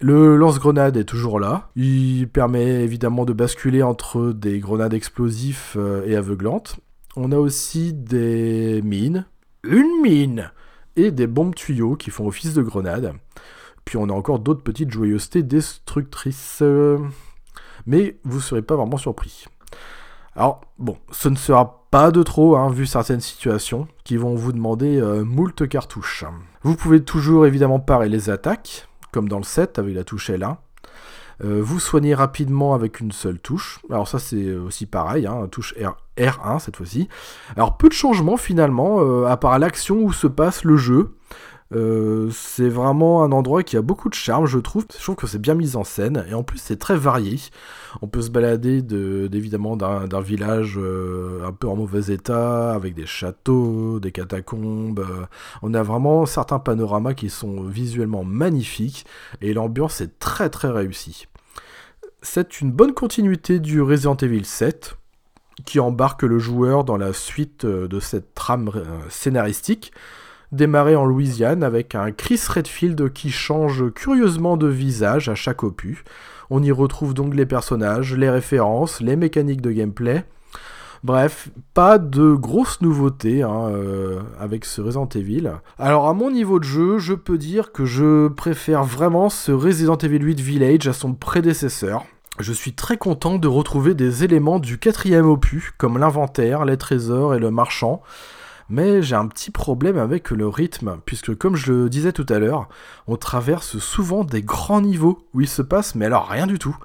Le 0.00 0.36
lance-grenade 0.36 0.96
est 0.96 1.04
toujours 1.04 1.40
là. 1.40 1.70
Il 1.76 2.28
permet 2.28 2.82
évidemment 2.82 3.24
de 3.24 3.32
basculer 3.32 3.82
entre 3.82 4.32
des 4.32 4.60
grenades 4.60 4.94
explosives 4.94 5.74
euh, 5.76 6.04
et 6.06 6.14
aveuglantes. 6.14 6.76
On 7.16 7.32
a 7.32 7.36
aussi 7.36 7.92
des 7.92 8.80
mines, 8.82 9.26
une 9.62 10.02
mine, 10.02 10.50
et 10.96 11.10
des 11.10 11.26
bombes 11.26 11.54
tuyaux 11.54 11.96
qui 11.96 12.10
font 12.10 12.26
office 12.26 12.54
de 12.54 12.62
grenades. 12.62 13.12
Puis 13.84 13.96
on 13.96 14.08
a 14.08 14.12
encore 14.12 14.38
d'autres 14.38 14.62
petites 14.62 14.90
joyeusetés 14.90 15.42
destructrices. 15.42 16.62
Mais 17.86 18.16
vous 18.24 18.36
ne 18.36 18.42
serez 18.42 18.62
pas 18.62 18.76
vraiment 18.76 18.96
surpris. 18.96 19.46
Alors, 20.36 20.62
bon, 20.78 20.96
ce 21.12 21.28
ne 21.28 21.36
sera 21.36 21.86
pas 21.90 22.10
de 22.10 22.22
trop, 22.22 22.56
hein, 22.56 22.70
vu 22.70 22.86
certaines 22.86 23.20
situations, 23.20 23.86
qui 24.02 24.16
vont 24.16 24.34
vous 24.34 24.52
demander 24.52 25.00
euh, 25.00 25.24
moult 25.24 25.68
cartouches. 25.68 26.24
Vous 26.62 26.74
pouvez 26.74 27.04
toujours 27.04 27.46
évidemment 27.46 27.78
parer 27.78 28.08
les 28.08 28.30
attaques, 28.30 28.88
comme 29.12 29.28
dans 29.28 29.38
le 29.38 29.44
7 29.44 29.78
avec 29.78 29.94
la 29.94 30.02
touche 30.02 30.30
L1. 30.30 30.56
Euh, 31.42 31.60
vous 31.62 31.80
soignez 31.80 32.14
rapidement 32.14 32.74
avec 32.74 33.00
une 33.00 33.12
seule 33.12 33.38
touche. 33.38 33.80
Alors 33.90 34.08
ça 34.08 34.18
c'est 34.18 34.54
aussi 34.54 34.86
pareil, 34.86 35.26
hein, 35.26 35.48
touche 35.50 35.74
R, 35.80 35.96
R1 36.16 36.60
cette 36.60 36.76
fois-ci. 36.76 37.08
Alors 37.56 37.76
peu 37.76 37.88
de 37.88 37.94
changements 37.94 38.36
finalement, 38.36 39.00
euh, 39.00 39.26
à 39.26 39.36
part 39.36 39.58
l'action 39.58 39.96
où 39.96 40.12
se 40.12 40.26
passe 40.26 40.64
le 40.64 40.76
jeu. 40.76 41.14
Euh, 41.74 42.30
c'est 42.30 42.68
vraiment 42.68 43.24
un 43.24 43.32
endroit 43.32 43.62
qui 43.64 43.76
a 43.76 43.82
beaucoup 43.82 44.08
de 44.08 44.14
charme, 44.14 44.46
je 44.46 44.58
trouve. 44.58 44.86
Je 44.96 45.02
trouve 45.02 45.16
que 45.16 45.26
c'est 45.26 45.40
bien 45.40 45.54
mis 45.54 45.76
en 45.76 45.84
scène 45.84 46.24
et 46.28 46.34
en 46.34 46.42
plus 46.42 46.58
c'est 46.58 46.78
très 46.78 46.96
varié. 46.96 47.40
On 48.02 48.06
peut 48.06 48.22
se 48.22 48.30
balader 48.30 48.82
de, 48.82 49.28
évidemment 49.32 49.76
d'un 49.76 50.20
village 50.20 50.78
euh, 50.78 51.46
un 51.46 51.52
peu 51.52 51.68
en 51.68 51.76
mauvais 51.76 52.12
état, 52.12 52.72
avec 52.72 52.94
des 52.94 53.06
châteaux, 53.06 53.98
des 54.00 54.12
catacombes. 54.12 55.00
euh, 55.00 55.26
on 55.62 55.74
a 55.74 55.82
vraiment 55.82 56.26
certains 56.26 56.58
panoramas 56.58 57.14
qui 57.14 57.28
sont 57.30 57.62
visuellement 57.64 58.24
magnifiques 58.24 59.06
et 59.40 59.52
l'ambiance 59.52 60.00
est 60.00 60.18
très 60.18 60.50
très 60.50 60.68
réussie. 60.68 61.26
C'est 62.22 62.60
une 62.60 62.70
bonne 62.70 62.94
continuité 62.94 63.58
du 63.58 63.82
Resident 63.82 64.16
Evil 64.16 64.44
7 64.44 64.96
qui 65.64 65.78
embarque 65.78 66.22
le 66.22 66.38
joueur 66.38 66.84
dans 66.84 66.96
la 66.96 67.12
suite 67.12 67.66
de 67.66 68.00
cette 68.00 68.34
trame 68.34 68.70
scénaristique 69.08 69.92
démarré 70.54 70.96
en 70.96 71.04
Louisiane 71.04 71.62
avec 71.62 71.94
un 71.94 72.12
Chris 72.12 72.40
Redfield 72.48 73.12
qui 73.12 73.30
change 73.30 73.92
curieusement 73.92 74.56
de 74.56 74.68
visage 74.68 75.28
à 75.28 75.34
chaque 75.34 75.62
opus. 75.62 76.04
On 76.50 76.62
y 76.62 76.72
retrouve 76.72 77.14
donc 77.14 77.34
les 77.34 77.46
personnages, 77.46 78.14
les 78.14 78.30
références, 78.30 79.00
les 79.00 79.16
mécaniques 79.16 79.62
de 79.62 79.72
gameplay. 79.72 80.24
Bref, 81.02 81.50
pas 81.74 81.98
de 81.98 82.32
grosses 82.32 82.80
nouveautés 82.80 83.42
hein, 83.42 83.68
euh, 83.68 84.20
avec 84.40 84.64
ce 84.64 84.80
Resident 84.80 85.08
Evil. 85.14 85.50
Alors 85.78 86.08
à 86.08 86.14
mon 86.14 86.30
niveau 86.30 86.58
de 86.58 86.64
jeu, 86.64 86.98
je 86.98 87.12
peux 87.12 87.36
dire 87.36 87.72
que 87.72 87.84
je 87.84 88.28
préfère 88.28 88.84
vraiment 88.84 89.28
ce 89.28 89.52
Resident 89.52 89.98
Evil 89.98 90.20
8 90.20 90.40
Village 90.40 90.88
à 90.88 90.94
son 90.94 91.12
prédécesseur. 91.12 92.06
Je 92.38 92.52
suis 92.52 92.72
très 92.72 92.96
content 92.96 93.36
de 93.36 93.46
retrouver 93.46 93.94
des 93.94 94.24
éléments 94.24 94.58
du 94.58 94.78
quatrième 94.78 95.26
opus, 95.26 95.72
comme 95.76 95.98
l'inventaire, 95.98 96.64
les 96.64 96.78
trésors 96.78 97.34
et 97.34 97.38
le 97.38 97.50
marchand. 97.50 98.02
Mais 98.68 99.02
j'ai 99.02 99.14
un 99.14 99.26
petit 99.26 99.50
problème 99.50 99.98
avec 99.98 100.30
le 100.30 100.48
rythme, 100.48 100.98
puisque 101.04 101.36
comme 101.36 101.56
je 101.56 101.72
le 101.72 101.90
disais 101.90 102.12
tout 102.12 102.26
à 102.28 102.38
l'heure, 102.38 102.68
on 103.06 103.16
traverse 103.16 103.78
souvent 103.78 104.24
des 104.24 104.42
grands 104.42 104.80
niveaux 104.80 105.26
où 105.34 105.42
il 105.42 105.48
se 105.48 105.62
passe, 105.62 105.94
mais 105.94 106.06
alors 106.06 106.28
rien 106.28 106.46
du 106.46 106.58
tout. 106.58 106.76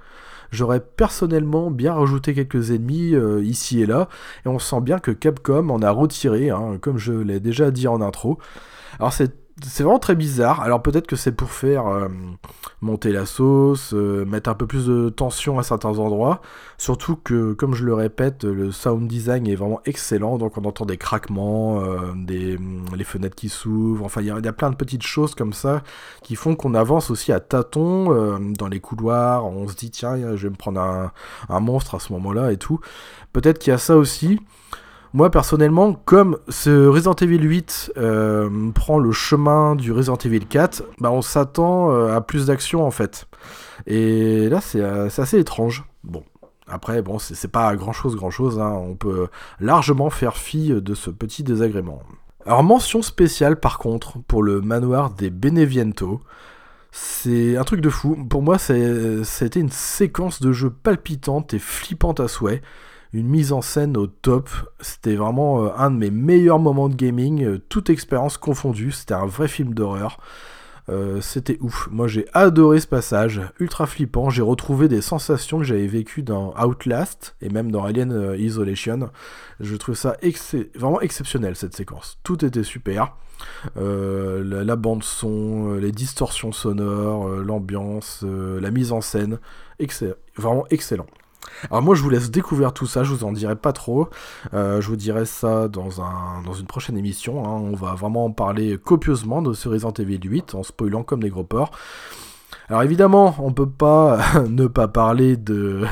J'aurais 0.51 0.79
personnellement 0.79 1.69
bien 1.71 1.93
rajouté 1.93 2.33
quelques 2.33 2.71
ennemis 2.71 3.13
euh, 3.13 3.43
ici 3.43 3.81
et 3.81 3.85
là, 3.85 4.09
et 4.45 4.49
on 4.49 4.59
sent 4.59 4.81
bien 4.81 4.99
que 4.99 5.11
Capcom 5.11 5.69
en 5.69 5.81
a 5.81 5.91
retiré, 5.91 6.49
hein, 6.49 6.77
comme 6.81 6.97
je 6.97 7.13
l'ai 7.13 7.39
déjà 7.39 7.71
dit 7.71 7.87
en 7.87 8.01
intro. 8.01 8.39
Alors 8.99 9.13
c'est 9.63 9.83
vraiment 9.83 9.99
très 9.99 10.15
bizarre. 10.15 10.61
Alors 10.61 10.81
peut-être 10.81 11.07
que 11.07 11.15
c'est 11.15 11.31
pour 11.31 11.51
faire 11.51 11.87
euh, 11.87 12.07
monter 12.81 13.11
la 13.11 13.25
sauce, 13.25 13.93
euh, 13.93 14.25
mettre 14.25 14.49
un 14.49 14.53
peu 14.53 14.67
plus 14.67 14.87
de 14.87 15.09
tension 15.09 15.59
à 15.59 15.63
certains 15.63 15.97
endroits. 15.99 16.41
Surtout 16.77 17.15
que, 17.15 17.53
comme 17.53 17.73
je 17.75 17.85
le 17.85 17.93
répète, 17.93 18.43
le 18.43 18.71
sound 18.71 19.07
design 19.07 19.47
est 19.47 19.55
vraiment 19.55 19.81
excellent. 19.85 20.37
Donc 20.37 20.57
on 20.57 20.65
entend 20.65 20.85
des 20.85 20.97
craquements, 20.97 21.81
euh, 21.81 22.13
des, 22.15 22.57
les 22.95 23.03
fenêtres 23.03 23.35
qui 23.35 23.49
s'ouvrent. 23.49 24.05
Enfin, 24.05 24.21
il 24.21 24.25
y, 24.25 24.29
y 24.29 24.47
a 24.47 24.53
plein 24.53 24.69
de 24.69 24.75
petites 24.75 25.03
choses 25.03 25.35
comme 25.35 25.53
ça 25.53 25.83
qui 26.23 26.35
font 26.35 26.55
qu'on 26.55 26.73
avance 26.73 27.11
aussi 27.11 27.31
à 27.31 27.39
tâtons 27.39 28.39
dans 28.39 28.67
les 28.67 28.79
couloirs. 28.79 29.45
On 29.45 29.67
se 29.67 29.75
dit, 29.75 29.91
tiens, 29.91 30.35
je 30.35 30.43
vais 30.43 30.49
me 30.49 30.55
prendre 30.55 30.79
un, 30.79 31.11
un 31.49 31.59
monstre 31.59 31.95
à 31.95 31.99
ce 31.99 32.13
moment-là 32.13 32.51
et 32.51 32.57
tout. 32.57 32.79
Peut-être 33.33 33.59
qu'il 33.59 33.71
y 33.71 33.73
a 33.73 33.77
ça 33.77 33.97
aussi. 33.97 34.39
Moi 35.13 35.31
personnellement, 35.31 35.93
comme 35.93 36.37
ce 36.49 36.85
Resident 36.85 37.15
Evil 37.15 37.41
8 37.41 37.93
euh, 37.97 38.71
prend 38.73 38.99
le 38.99 39.11
chemin 39.11 39.75
du 39.75 39.91
Resident 39.91 40.17
Evil 40.17 40.45
4, 40.45 40.83
bah 40.99 41.11
on 41.11 41.23
s'attend 41.23 41.91
euh, 41.91 42.15
à 42.15 42.21
plus 42.21 42.45
d'action 42.45 42.85
en 42.85 42.91
fait. 42.91 43.27
Et 43.87 44.49
là 44.49 44.61
c'est 44.61 44.81
euh, 44.81 45.07
assez 45.07 45.39
étrange. 45.39 45.83
Bon, 46.03 46.23
après 46.67 47.01
bon 47.01 47.17
c'est 47.17 47.51
pas 47.51 47.75
grand 47.75 47.91
chose 47.91 48.15
grand 48.15 48.29
chose, 48.29 48.59
on 48.59 48.95
peut 48.95 49.27
largement 49.59 50.11
faire 50.11 50.37
fi 50.37 50.69
de 50.69 50.93
ce 50.93 51.09
petit 51.09 51.41
désagrément. 51.41 52.03
Alors 52.45 52.61
mention 52.61 53.01
spéciale 53.01 53.59
par 53.59 53.79
contre 53.79 54.19
pour 54.27 54.43
le 54.43 54.61
manoir 54.61 55.09
des 55.09 55.31
Beneviento. 55.31 56.21
C'est 56.91 57.55
un 57.55 57.63
truc 57.63 57.81
de 57.81 57.89
fou. 57.89 58.15
Pour 58.15 58.41
moi, 58.41 58.57
c'était 58.57 59.59
une 59.59 59.69
séquence 59.69 60.41
de 60.41 60.51
jeu 60.51 60.71
palpitante 60.71 61.53
et 61.53 61.59
flippante 61.59 62.19
à 62.19 62.27
souhait 62.27 62.63
une 63.13 63.27
mise 63.27 63.51
en 63.51 63.61
scène 63.61 63.97
au 63.97 64.07
top. 64.07 64.49
C'était 64.79 65.15
vraiment 65.15 65.65
euh, 65.65 65.69
un 65.77 65.91
de 65.91 65.97
mes 65.97 66.11
meilleurs 66.11 66.59
moments 66.59 66.89
de 66.89 66.95
gaming, 66.95 67.43
euh, 67.43 67.61
toute 67.69 67.89
expérience 67.89 68.37
confondue. 68.37 68.91
C'était 68.91 69.15
un 69.15 69.25
vrai 69.25 69.47
film 69.47 69.73
d'horreur. 69.73 70.19
Euh, 70.89 71.21
C'était 71.21 71.57
ouf. 71.61 71.87
Moi 71.91 72.07
j'ai 72.07 72.25
adoré 72.33 72.79
ce 72.79 72.87
passage, 72.87 73.41
ultra 73.59 73.85
flippant. 73.85 74.29
J'ai 74.29 74.41
retrouvé 74.41 74.87
des 74.87 75.01
sensations 75.01 75.59
que 75.59 75.63
j'avais 75.63 75.87
vécues 75.87 76.23
dans 76.23 76.53
Outlast 76.59 77.35
et 77.41 77.49
même 77.49 77.71
dans 77.71 77.83
Alien 77.83 78.35
Isolation. 78.37 79.09
Je 79.59 79.75
trouve 79.75 79.95
ça 79.95 80.17
vraiment 80.75 80.99
exceptionnel 81.01 81.55
cette 81.55 81.75
séquence. 81.75 82.17
Tout 82.23 82.43
était 82.43 82.63
super. 82.63 83.15
La, 83.75 84.75
bande 84.75 85.03
son, 85.03 85.75
les 85.75 85.91
distorsions 85.91 86.51
sonores, 86.51 87.29
l'ambiance, 87.29 88.23
la 88.23 88.71
mise 88.71 88.91
en 88.91 89.01
scène, 89.01 89.37
vraiment 90.35 90.65
excellent. 90.71 91.05
Alors 91.69 91.81
moi 91.81 91.95
je 91.95 92.01
vous 92.01 92.09
laisse 92.09 92.31
découvrir 92.31 92.73
tout 92.73 92.85
ça, 92.87 93.03
je 93.03 93.13
vous 93.13 93.23
en 93.23 93.31
dirai 93.31 93.55
pas 93.55 93.73
trop. 93.73 94.09
Euh, 94.53 94.81
je 94.81 94.87
vous 94.87 94.95
dirai 94.95 95.25
ça 95.25 95.67
dans, 95.67 96.01
un, 96.01 96.41
dans 96.45 96.53
une 96.53 96.67
prochaine 96.67 96.97
émission. 96.97 97.45
hein. 97.45 97.61
On 97.71 97.75
va 97.75 97.93
vraiment 97.95 98.25
en 98.25 98.31
parler 98.31 98.77
copieusement 98.77 99.41
de 99.41 99.53
ce 99.53 99.69
Evil 100.01 100.19
8 100.23 100.55
en 100.55 100.63
spoilant 100.63 101.03
comme 101.03 101.21
des 101.21 101.29
gros 101.29 101.43
porcs. 101.43 101.71
Alors 102.67 102.83
évidemment, 102.83 103.35
on 103.39 103.51
peut 103.51 103.69
pas 103.69 104.19
ne 104.49 104.67
pas 104.67 104.87
parler 104.87 105.37
de, 105.37 105.85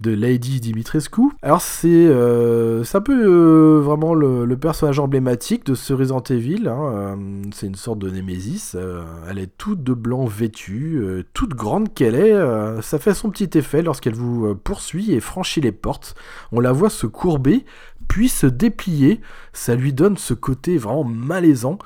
de 0.00 0.12
Lady 0.12 0.60
Dimitrescu. 0.60 1.22
Alors 1.42 1.60
c'est 1.60 1.88
euh, 1.88 2.84
un 2.92 3.00
peu 3.00 3.12
euh, 3.12 3.80
vraiment 3.80 4.14
le, 4.14 4.56
personnage 4.56 4.98
emblématique 4.98 5.64
de 5.66 5.74
ce 5.74 5.92
hein. 5.92 6.92
Euh, 6.94 7.16
c'est 7.52 7.66
une 7.66 7.74
sorte 7.74 7.98
de 7.98 8.10
Némésis. 8.10 8.74
Euh, 8.74 9.02
elle 9.28 9.38
est 9.38 9.56
toute 9.56 9.82
de 9.82 9.94
blanc 9.94 10.24
vêtue, 10.24 11.02
toute 11.32 11.54
grande 11.54 11.94
qu'elle 11.94 12.14
est. 12.14 12.82
ça 12.82 12.98
fait 12.98 13.14
son 13.14 13.30
petit 13.30 13.56
effet 13.56 13.82
lorsqu'elle 13.82 14.14
vous 14.14 14.54
poursuit 14.56 15.12
et 15.12 15.20
franchit 15.20 15.60
les 15.60 15.72
portes. 15.72 16.14
On 16.52 16.60
la 16.60 16.72
voit 16.72 16.90
se 16.90 17.06
courber, 17.06 17.64
puis 18.08 18.28
se 18.28 18.46
déplier. 18.46 19.20
Ça 19.52 19.74
lui 19.74 19.92
donne 19.92 20.16
ce 20.16 20.34
côté 20.34 20.78
vraiment 20.78 21.04
malaisant. 21.04 21.78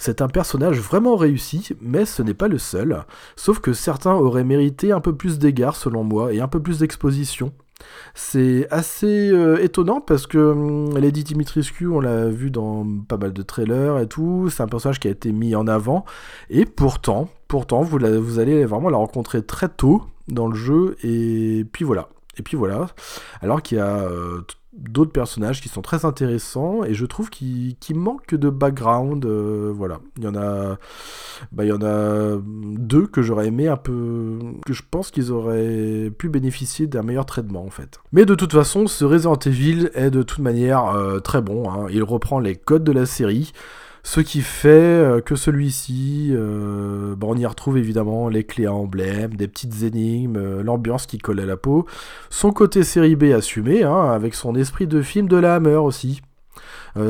C'est 0.00 0.22
un 0.22 0.28
personnage 0.28 0.80
vraiment 0.80 1.14
réussi, 1.14 1.76
mais 1.82 2.06
ce 2.06 2.22
n'est 2.22 2.32
pas 2.32 2.48
le 2.48 2.56
seul. 2.56 3.04
Sauf 3.36 3.58
que 3.58 3.74
certains 3.74 4.14
auraient 4.14 4.44
mérité 4.44 4.92
un 4.92 5.00
peu 5.00 5.14
plus 5.14 5.38
d'égards 5.38 5.76
selon 5.76 6.04
moi 6.04 6.32
et 6.32 6.40
un 6.40 6.48
peu 6.48 6.58
plus 6.58 6.78
d'exposition. 6.78 7.52
C'est 8.14 8.66
assez 8.70 9.28
euh, 9.30 9.62
étonnant 9.62 10.00
parce 10.00 10.26
que 10.26 10.38
hum, 10.38 10.96
Lady 10.96 11.22
Dimitrescu, 11.22 11.86
on 11.86 12.00
l'a 12.00 12.30
vu 12.30 12.50
dans 12.50 12.86
pas 13.08 13.18
mal 13.18 13.34
de 13.34 13.42
trailers 13.42 13.98
et 13.98 14.06
tout, 14.06 14.48
c'est 14.48 14.62
un 14.62 14.68
personnage 14.68 15.00
qui 15.00 15.08
a 15.08 15.10
été 15.10 15.32
mis 15.32 15.54
en 15.54 15.66
avant, 15.66 16.06
et 16.48 16.64
pourtant, 16.64 17.28
pourtant, 17.46 17.82
vous, 17.82 17.98
allez 18.38 18.64
vraiment 18.64 18.88
la 18.88 18.96
rencontrer 18.96 19.42
très 19.44 19.68
tôt 19.68 20.02
dans 20.28 20.48
le 20.48 20.56
jeu, 20.56 20.96
et 21.04 21.66
puis 21.70 21.84
voilà. 21.84 22.08
Et 22.38 22.42
puis 22.42 22.56
voilà. 22.56 22.86
Alors 23.42 23.60
qu'il 23.60 23.76
y 23.76 23.80
a 23.82 23.98
euh, 23.98 24.40
d'autres 24.72 25.12
personnages 25.12 25.60
qui 25.60 25.68
sont 25.68 25.82
très 25.82 26.04
intéressants, 26.04 26.84
et 26.84 26.94
je 26.94 27.04
trouve 27.06 27.28
qu'ils 27.28 27.76
qu'ils 27.76 27.96
manquent 27.96 28.34
de 28.34 28.50
background, 28.50 29.24
euh, 29.24 29.72
voilà. 29.74 30.00
Il 30.16 30.24
y 30.24 30.28
en 30.28 30.36
a 30.36 30.78
bah, 31.52 31.64
a 31.64 32.36
deux 32.42 33.06
que 33.06 33.22
j'aurais 33.22 33.48
aimé 33.48 33.68
un 33.68 33.76
peu. 33.76 34.38
que 34.64 34.72
je 34.72 34.82
pense 34.88 35.10
qu'ils 35.10 35.32
auraient 35.32 36.12
pu 36.16 36.28
bénéficier 36.28 36.86
d'un 36.86 37.02
meilleur 37.02 37.26
traitement 37.26 37.64
en 37.64 37.70
fait. 37.70 38.00
Mais 38.12 38.24
de 38.24 38.34
toute 38.34 38.52
façon, 38.52 38.86
ce 38.86 39.04
Resident 39.04 39.36
Evil 39.36 39.90
est 39.94 40.10
de 40.10 40.22
toute 40.22 40.40
manière 40.40 40.86
euh, 40.86 41.18
très 41.18 41.42
bon. 41.42 41.70
hein. 41.70 41.86
Il 41.90 42.02
reprend 42.02 42.38
les 42.38 42.54
codes 42.56 42.84
de 42.84 42.92
la 42.92 43.06
série. 43.06 43.52
Ce 44.02 44.20
qui 44.20 44.40
fait 44.40 44.68
euh, 44.68 45.20
que 45.20 45.36
celui-ci, 45.36 46.30
euh, 46.32 47.14
bah, 47.16 47.26
on 47.28 47.36
y 47.36 47.44
retrouve 47.44 47.76
évidemment 47.76 48.28
les 48.28 48.44
clés 48.44 48.66
à 48.66 48.72
emblème, 48.72 49.34
des 49.34 49.46
petites 49.46 49.82
énigmes, 49.82 50.36
euh, 50.36 50.62
l'ambiance 50.62 51.06
qui 51.06 51.18
colle 51.18 51.40
à 51.40 51.46
la 51.46 51.56
peau, 51.56 51.86
son 52.30 52.50
côté 52.52 52.82
série 52.82 53.14
B 53.14 53.24
assumé, 53.24 53.82
hein, 53.82 54.10
avec 54.10 54.34
son 54.34 54.54
esprit 54.54 54.86
de 54.86 55.02
film 55.02 55.28
de 55.28 55.36
la 55.36 55.56
Hammer 55.56 55.76
aussi. 55.76 56.22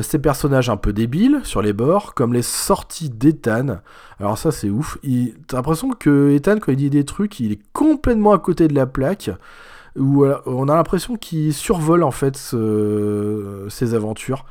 Ces 0.03 0.19
personnages 0.19 0.69
un 0.69 0.77
peu 0.77 0.93
débiles 0.93 1.41
sur 1.43 1.63
les 1.63 1.73
bords, 1.73 2.13
comme 2.13 2.35
les 2.35 2.43
sorties 2.43 3.09
d'Ethan. 3.09 3.79
Alors 4.19 4.37
ça 4.37 4.53
c'est 4.53 4.69
ouf. 4.69 4.99
T'as 5.47 5.57
l'impression 5.57 5.91
que 5.93 6.33
Ethan 6.35 6.59
quand 6.61 6.71
il 6.71 6.77
dit 6.77 6.91
des 6.91 7.05
trucs, 7.07 7.41
il 7.41 7.53
est 7.53 7.61
complètement 7.73 8.33
à 8.33 8.39
côté 8.39 8.69
de 8.69 8.75
la 8.75 8.85
plaque. 8.85 9.31
où 9.97 10.27
on 10.45 10.69
a 10.69 10.75
l'impression 10.75 11.17
qu'il 11.17 11.55
survole 11.55 12.03
en 12.03 12.11
fait 12.11 12.37
ses 12.37 13.95
aventures. 13.95 14.45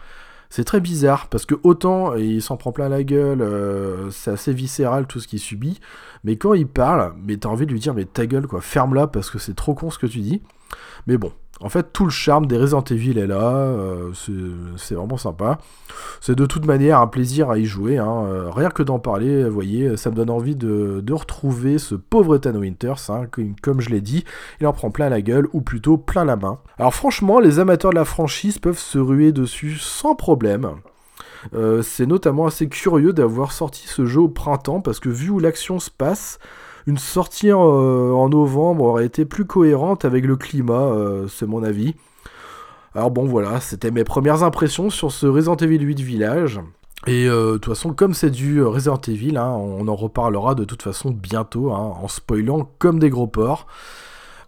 C'est 0.49 0.63
très 0.63 0.79
bizarre 0.79 1.27
parce 1.27 1.45
que 1.45 1.55
autant 1.61 2.15
il 2.15 2.41
s'en 2.41 2.57
prend 2.57 2.71
plein 2.71 2.89
la 2.89 3.03
gueule, 3.03 3.41
euh, 3.41 4.09
c'est 4.09 4.31
assez 4.31 4.51
viscéral 4.51 5.05
tout 5.05 5.19
ce 5.19 5.27
qu'il 5.27 5.39
subit, 5.39 5.79
mais 6.23 6.37
quand 6.37 6.55
il 6.55 6.67
parle, 6.67 7.13
mais 7.23 7.37
t'as 7.37 7.49
envie 7.49 7.67
de 7.67 7.71
lui 7.71 7.79
dire 7.79 7.93
mais 7.93 8.05
ta 8.05 8.25
gueule 8.25 8.47
quoi, 8.47 8.59
ferme-la 8.59 9.05
parce 9.05 9.29
que 9.29 9.37
c'est 9.37 9.55
trop 9.55 9.75
con 9.75 9.91
ce 9.91 9.99
que 9.99 10.07
tu 10.07 10.19
dis. 10.19 10.41
Mais 11.05 11.17
bon, 11.17 11.31
en 11.61 11.69
fait, 11.69 11.91
tout 11.91 12.05
le 12.05 12.09
charme 12.09 12.45
des 12.45 12.57
Resident 12.57 12.83
Evil 12.83 13.17
est 13.17 13.27
là, 13.27 13.51
euh, 13.51 14.11
c'est 14.77 14.95
vraiment 14.95 15.17
sympa. 15.17 15.57
C'est 16.21 16.35
de 16.35 16.45
toute 16.45 16.65
manière 16.65 16.99
un 17.01 17.07
plaisir 17.07 17.49
à 17.49 17.57
y 17.57 17.65
jouer, 17.65 17.97
hein. 17.97 18.23
euh, 18.25 18.49
rien 18.49 18.69
que 18.69 18.81
d'en 18.81 18.99
parler, 18.99 19.43
vous 19.43 19.53
voyez, 19.53 19.97
ça 19.97 20.09
me 20.09 20.15
donne 20.15 20.29
envie 20.29 20.55
de, 20.55 21.03
retrouver 21.11 21.77
ce 21.77 21.95
pauvre 21.95 22.37
Ethan 22.37 22.55
Winters, 22.55 23.09
hein, 23.09 23.25
comme, 23.61 23.81
je 23.81 23.89
l'ai 23.89 23.99
dit, 23.99 24.23
il 24.61 24.67
en 24.67 24.73
prend 24.73 24.89
plein 24.89 25.09
la 25.09 25.21
gueule, 25.21 25.47
ou 25.51 25.61
plutôt 25.61 25.97
plein 25.97 26.23
la 26.23 26.37
main. 26.37 26.59
Alors 26.77 26.93
franchement, 26.93 27.39
les 27.39 27.59
amateurs 27.59 27.91
de 27.91 27.95
la 27.95 28.05
franchise 28.05 28.57
peuvent 28.57 28.79
se 28.79 28.97
ruer 28.97 29.33
dessus 29.33 29.77
sans 29.79 30.15
problème. 30.15 30.75
Euh, 31.53 31.81
c'est 31.81 32.05
notamment 32.05 32.45
assez 32.45 32.67
curieux 32.67 33.13
d'avoir 33.13 33.51
sorti 33.51 33.87
ce 33.87 34.05
jeu 34.05 34.21
au 34.21 34.29
printemps, 34.29 34.81
parce 34.81 34.99
que 34.99 35.09
vu 35.09 35.29
où 35.29 35.39
l'action 35.39 35.79
se 35.79 35.89
passe, 35.89 36.39
une 36.87 36.97
sortie 36.97 37.51
en, 37.51 38.29
novembre 38.29 38.85
aurait 38.85 39.05
été 39.05 39.25
plus 39.25 39.45
cohérente 39.45 40.05
avec 40.05 40.25
le 40.25 40.35
climat, 40.35 40.73
euh, 40.73 41.27
c'est 41.27 41.45
mon 41.45 41.63
avis. 41.63 41.95
Alors 42.95 43.11
bon 43.11 43.25
voilà, 43.25 43.59
c'était 43.59 43.91
mes 43.91 44.03
premières 44.03 44.43
impressions 44.43 44.89
sur 44.89 45.11
ce 45.11 45.27
Resident 45.27 45.55
Evil 45.57 45.79
8 45.79 46.01
Village. 46.01 46.59
Et 47.07 47.27
euh, 47.27 47.53
de 47.53 47.57
toute 47.57 47.73
façon, 47.73 47.93
comme 47.93 48.13
c'est 48.13 48.29
du 48.29 48.61
Resident 48.61 48.99
Evil, 49.07 49.37
hein, 49.37 49.51
on 49.51 49.87
en 49.87 49.95
reparlera 49.95 50.53
de 50.53 50.65
toute 50.65 50.81
façon 50.81 51.11
bientôt, 51.11 51.71
hein, 51.71 51.93
en 52.01 52.07
spoilant 52.07 52.69
comme 52.77 52.99
des 52.99 53.09
gros 53.09 53.27
porcs. 53.27 53.67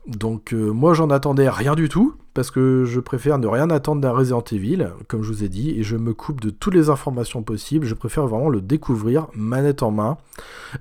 Donc 0.08 0.54
euh, 0.54 0.72
moi 0.72 0.94
j'en 0.94 1.10
attendais 1.10 1.50
rien 1.50 1.76
du 1.76 1.88
tout, 1.88 2.16
parce 2.34 2.50
que 2.50 2.86
je 2.86 3.00
préfère 3.00 3.38
ne 3.38 3.48
rien 3.48 3.70
attendre 3.70 4.02
d'un 4.02 4.12
Resident 4.12 4.44
Evil, 4.52 4.88
comme 5.08 5.22
je 5.22 5.32
vous 5.32 5.44
ai 5.44 5.50
dit, 5.50 5.72
et 5.72 5.84
je 5.84 5.96
me 5.96 6.14
coupe 6.14 6.42
de 6.42 6.50
toutes 6.50 6.74
les 6.74 6.90
informations 6.90 7.44
possibles, 7.44 7.86
je 7.86 7.94
préfère 7.94 8.26
vraiment 8.26 8.50
le 8.50 8.62
découvrir 8.62 9.28
manette 9.36 9.84
en 9.84 9.92
main. 9.92 10.18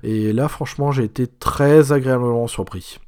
Et 0.03 0.33
là 0.33 0.47
franchement 0.47 0.91
j'ai 0.91 1.03
été 1.03 1.27
très 1.27 1.91
agréablement 1.91 2.47
surpris. 2.47 2.99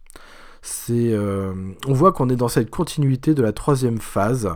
C'est, 0.62 1.12
euh, 1.12 1.52
on 1.88 1.94
voit 1.94 2.14
qu'on 2.14 2.30
est 2.30 2.38
dans 2.38 2.48
cette 2.48 2.70
continuité 2.70 3.34
de 3.34 3.42
la 3.42 3.52
troisième 3.52 4.00
phase, 4.00 4.50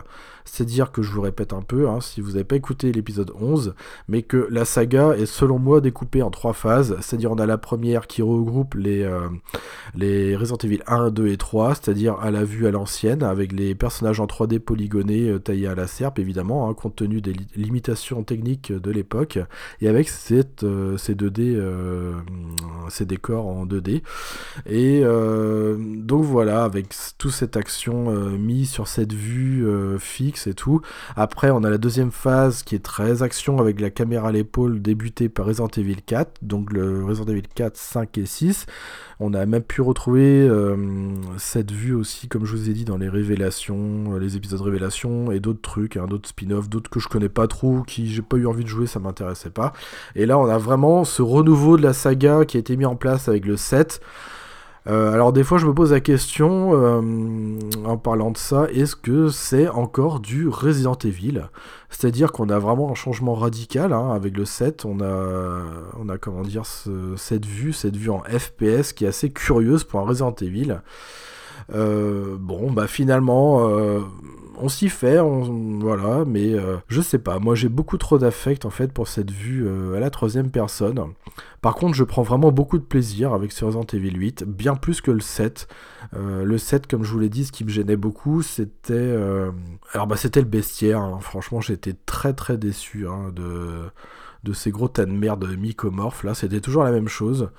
c'est-à-dire 0.50 0.92
que 0.92 1.02
je 1.02 1.12
vous 1.12 1.20
répète 1.20 1.52
un 1.52 1.62
peu, 1.62 1.88
hein, 1.88 2.00
si 2.00 2.20
vous 2.20 2.32
n'avez 2.32 2.44
pas 2.44 2.56
écouté 2.56 2.92
l'épisode 2.92 3.32
11, 3.40 3.74
mais 4.08 4.22
que 4.22 4.48
la 4.50 4.64
saga 4.64 5.14
est 5.16 5.26
selon 5.26 5.58
moi 5.58 5.80
découpée 5.80 6.22
en 6.22 6.30
trois 6.30 6.52
phases. 6.52 6.96
C'est-à-dire 7.00 7.30
on 7.30 7.38
a 7.38 7.46
la 7.46 7.58
première 7.58 8.06
qui 8.06 8.22
regroupe 8.22 8.74
les, 8.74 9.02
euh, 9.02 9.28
les 9.94 10.36
Resident 10.36 10.58
Evil 10.64 10.80
1, 10.86 11.10
2 11.10 11.28
et 11.28 11.36
3, 11.36 11.74
c'est-à-dire 11.74 12.18
à 12.20 12.30
la 12.30 12.44
vue 12.44 12.66
à 12.66 12.70
l'ancienne, 12.70 13.22
avec 13.22 13.52
les 13.52 13.74
personnages 13.74 14.20
en 14.20 14.26
3D 14.26 14.58
polygonés 14.58 15.28
euh, 15.28 15.38
taillés 15.38 15.66
à 15.66 15.74
la 15.74 15.86
serpe, 15.86 16.18
évidemment, 16.18 16.68
hein, 16.68 16.74
compte 16.74 16.96
tenu 16.96 17.20
des 17.20 17.34
limitations 17.54 18.22
techniques 18.22 18.72
de 18.72 18.90
l'époque, 18.90 19.38
et 19.80 19.88
avec 19.88 20.08
cette, 20.08 20.64
euh, 20.64 20.96
ces 20.96 21.14
2D, 21.14 21.58
ces 22.88 23.04
décors 23.04 23.46
en 23.46 23.66
2D. 23.66 24.02
Et 24.66 25.02
donc 25.02 26.24
voilà, 26.24 26.64
avec 26.64 26.94
toute 27.18 27.32
cette 27.32 27.56
action 27.56 28.10
mise 28.38 28.70
sur 28.70 28.88
cette 28.88 29.12
vue 29.12 29.66
fixe, 29.98 30.37
et 30.46 30.54
tout. 30.54 30.80
Après, 31.16 31.50
on 31.50 31.64
a 31.64 31.70
la 31.70 31.78
deuxième 31.78 32.10
phase 32.10 32.62
qui 32.62 32.74
est 32.74 32.84
très 32.84 33.22
action 33.22 33.58
avec 33.58 33.80
la 33.80 33.90
caméra 33.90 34.28
à 34.28 34.32
l'épaule 34.32 34.80
débutée 34.80 35.28
par 35.28 35.46
Resident 35.46 35.68
Evil 35.76 35.96
4, 36.04 36.38
donc 36.42 36.72
le 36.72 37.04
Resident 37.04 37.32
Evil 37.32 37.42
4, 37.54 37.76
5 37.76 38.18
et 38.18 38.26
6. 38.26 38.66
On 39.20 39.34
a 39.34 39.44
même 39.46 39.62
pu 39.62 39.80
retrouver 39.80 40.46
euh, 40.48 40.76
cette 41.38 41.72
vue 41.72 41.94
aussi, 41.94 42.28
comme 42.28 42.44
je 42.44 42.54
vous 42.54 42.70
ai 42.70 42.72
dit, 42.72 42.84
dans 42.84 42.98
les 42.98 43.08
révélations, 43.08 44.14
euh, 44.14 44.18
les 44.18 44.36
épisodes 44.36 44.60
révélations 44.60 45.32
et 45.32 45.40
d'autres 45.40 45.60
trucs, 45.60 45.96
hein, 45.96 46.06
d'autres 46.06 46.28
spin-offs, 46.28 46.68
d'autres 46.68 46.88
que 46.88 47.00
je 47.00 47.08
connais 47.08 47.28
pas 47.28 47.48
trop, 47.48 47.82
qui 47.82 48.08
j'ai 48.08 48.22
pas 48.22 48.36
eu 48.36 48.46
envie 48.46 48.62
de 48.62 48.68
jouer, 48.68 48.86
ça 48.86 49.00
m'intéressait 49.00 49.50
pas. 49.50 49.72
Et 50.14 50.24
là, 50.24 50.38
on 50.38 50.46
a 50.46 50.58
vraiment 50.58 51.04
ce 51.04 51.22
renouveau 51.22 51.76
de 51.76 51.82
la 51.82 51.92
saga 51.92 52.44
qui 52.44 52.56
a 52.58 52.60
été 52.60 52.76
mis 52.76 52.86
en 52.86 52.94
place 52.94 53.28
avec 53.28 53.44
le 53.44 53.56
7. 53.56 54.00
Euh, 54.88 55.12
alors 55.12 55.34
des 55.34 55.44
fois 55.44 55.58
je 55.58 55.66
me 55.66 55.74
pose 55.74 55.92
la 55.92 56.00
question 56.00 56.70
euh, 56.72 57.58
en 57.84 57.98
parlant 57.98 58.30
de 58.30 58.38
ça, 58.38 58.68
est-ce 58.72 58.96
que 58.96 59.28
c'est 59.28 59.68
encore 59.68 60.20
du 60.20 60.48
Resident 60.48 60.96
Evil? 61.04 61.42
C'est-à-dire 61.90 62.32
qu'on 62.32 62.48
a 62.48 62.58
vraiment 62.58 62.90
un 62.90 62.94
changement 62.94 63.34
radical 63.34 63.92
hein, 63.92 64.12
avec 64.12 64.36
le 64.36 64.46
7, 64.46 64.86
on 64.86 65.00
a, 65.00 65.62
on 65.98 66.08
a 66.08 66.16
comment 66.16 66.42
dire 66.42 66.64
cette 67.16 67.44
vue, 67.44 67.72
cette 67.72 67.96
vue 67.96 68.10
en 68.10 68.22
FPS 68.22 68.92
qui 68.92 69.04
est 69.04 69.08
assez 69.08 69.30
curieuse 69.30 69.84
pour 69.84 70.00
un 70.00 70.04
Resident 70.04 70.34
Evil. 70.40 70.80
Euh, 71.72 72.36
bon, 72.38 72.70
bah 72.72 72.86
finalement, 72.86 73.68
on 74.60 74.68
s'y 74.68 74.88
fait, 74.88 75.18
voilà, 75.20 76.24
mais 76.26 76.54
je 76.88 77.00
sais 77.00 77.18
pas. 77.18 77.38
Moi, 77.38 77.54
j'ai 77.54 77.68
beaucoup 77.68 77.98
trop 77.98 78.18
d'affect 78.18 78.64
en 78.64 78.70
fait 78.70 78.92
pour 78.92 79.08
cette 79.08 79.30
vue 79.30 79.68
à 79.94 80.00
la 80.00 80.10
troisième 80.10 80.50
personne. 80.50 81.12
Par 81.60 81.74
contre, 81.74 81.94
je 81.94 82.04
prends 82.04 82.22
vraiment 82.22 82.52
beaucoup 82.52 82.78
de 82.78 82.84
plaisir 82.84 83.32
avec 83.32 83.50
ce 83.50 83.64
Resident 83.64 83.86
Evil 83.92 84.16
8, 84.16 84.44
bien 84.44 84.76
plus 84.76 85.00
que 85.00 85.10
le 85.10 85.20
7. 85.20 85.66
Euh, 86.14 86.44
le 86.44 86.58
7, 86.58 86.86
comme 86.86 87.02
je 87.02 87.12
vous 87.12 87.18
l'ai 87.18 87.28
dit, 87.28 87.44
ce 87.44 87.52
qui 87.52 87.64
me 87.64 87.68
gênait 87.68 87.96
beaucoup, 87.96 88.42
c'était 88.42 88.94
euh, 88.94 89.50
alors 89.92 90.06
bah 90.06 90.16
c'était 90.16 90.40
le 90.40 90.46
bestiaire. 90.46 91.00
Hein. 91.00 91.18
Franchement, 91.20 91.60
j'étais 91.60 91.94
très 92.06 92.32
très 92.32 92.56
déçu 92.56 93.08
hein, 93.08 93.32
de 93.34 93.90
de 94.44 94.52
ces 94.52 94.70
gros 94.70 94.86
tas 94.86 95.04
de 95.04 95.10
merde 95.10 95.48
mycomorphes. 95.58 96.22
Là, 96.22 96.34
c'était 96.34 96.60
toujours 96.60 96.84
la 96.84 96.92
même 96.92 97.08
chose. 97.08 97.50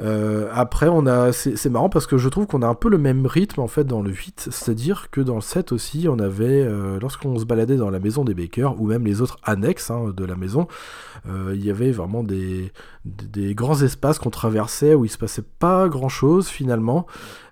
Euh, 0.00 0.48
après, 0.52 0.88
on 0.88 1.06
a, 1.06 1.32
c'est 1.32 1.70
marrant 1.70 1.88
parce 1.88 2.06
que 2.06 2.18
je 2.18 2.28
trouve 2.28 2.46
qu'on 2.46 2.62
a 2.62 2.66
un 2.66 2.74
peu 2.74 2.88
le 2.88 2.98
même 2.98 3.26
rythme 3.26 3.60
en 3.60 3.68
fait 3.68 3.84
dans 3.84 4.02
le 4.02 4.10
8, 4.10 4.48
c'est-à-dire 4.50 5.08
que 5.10 5.20
dans 5.20 5.36
le 5.36 5.40
7 5.40 5.72
aussi, 5.72 6.06
on 6.08 6.18
avait, 6.18 6.62
euh, 6.62 6.98
lorsqu'on 7.00 7.38
se 7.38 7.44
baladait 7.44 7.76
dans 7.76 7.90
la 7.90 8.00
maison 8.00 8.24
des 8.24 8.34
Bakers 8.34 8.80
ou 8.80 8.88
même 8.88 9.04
les 9.04 9.20
autres 9.20 9.38
annexes 9.44 9.90
hein, 9.90 10.12
de 10.14 10.24
la 10.24 10.34
maison, 10.34 10.66
euh, 11.28 11.52
il 11.54 11.64
y 11.64 11.70
avait 11.70 11.92
vraiment 11.92 12.24
des, 12.24 12.72
des, 13.04 13.54
grands 13.54 13.80
espaces 13.80 14.18
qu'on 14.18 14.30
traversait 14.30 14.94
où 14.94 15.04
il 15.04 15.10
se 15.10 15.18
passait 15.18 15.44
pas 15.58 15.88
grand-chose 15.88 16.48
finalement. 16.48 17.06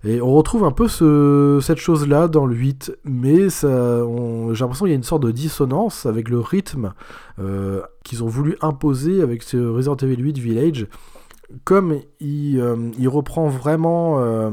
Et 0.05 0.21
on 0.21 0.33
retrouve 0.33 0.65
un 0.65 0.73
peu 0.73 0.89
ce, 0.89 1.61
cette 1.63 1.79
chose-là 1.79 2.27
dans 2.27 2.47
le 2.47 2.57
8, 2.57 2.93
mais 3.05 3.49
j'ai 3.51 3.69
l'impression 3.69 4.85
qu'il 4.85 4.89
y 4.89 4.93
a 4.93 4.97
une 4.97 5.05
sorte 5.05 5.23
de 5.23 5.31
dissonance 5.31 6.07
avec 6.07 6.29
le 6.29 6.41
rythme 6.41 6.93
qu'ils 8.05 8.23
ont 8.23 8.29
voulu 8.29 8.57
imposer 8.61 9.23
avec 9.23 9.43
ce 9.43 9.57
Resident 9.57 9.97
Evil 9.97 10.21
8 10.21 10.39
Village 10.39 10.87
comme 11.65 12.01
il, 12.21 12.61
euh, 12.61 12.91
il, 12.99 13.09
reprend 13.09 13.49
vraiment 13.49 14.19
euh, 14.19 14.51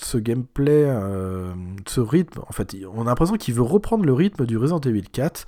ce 0.00 0.18
gameplay, 0.18 0.84
euh, 0.86 1.52
ce 1.86 2.00
rythme, 2.00 2.40
en 2.48 2.52
fait, 2.52 2.76
on 2.94 3.02
a 3.02 3.04
l'impression 3.04 3.36
qu'il 3.36 3.54
veut 3.54 3.62
reprendre 3.62 4.04
le 4.04 4.12
rythme 4.12 4.46
du 4.46 4.56
Resident 4.56 4.80
Evil 4.80 5.02
4, 5.02 5.46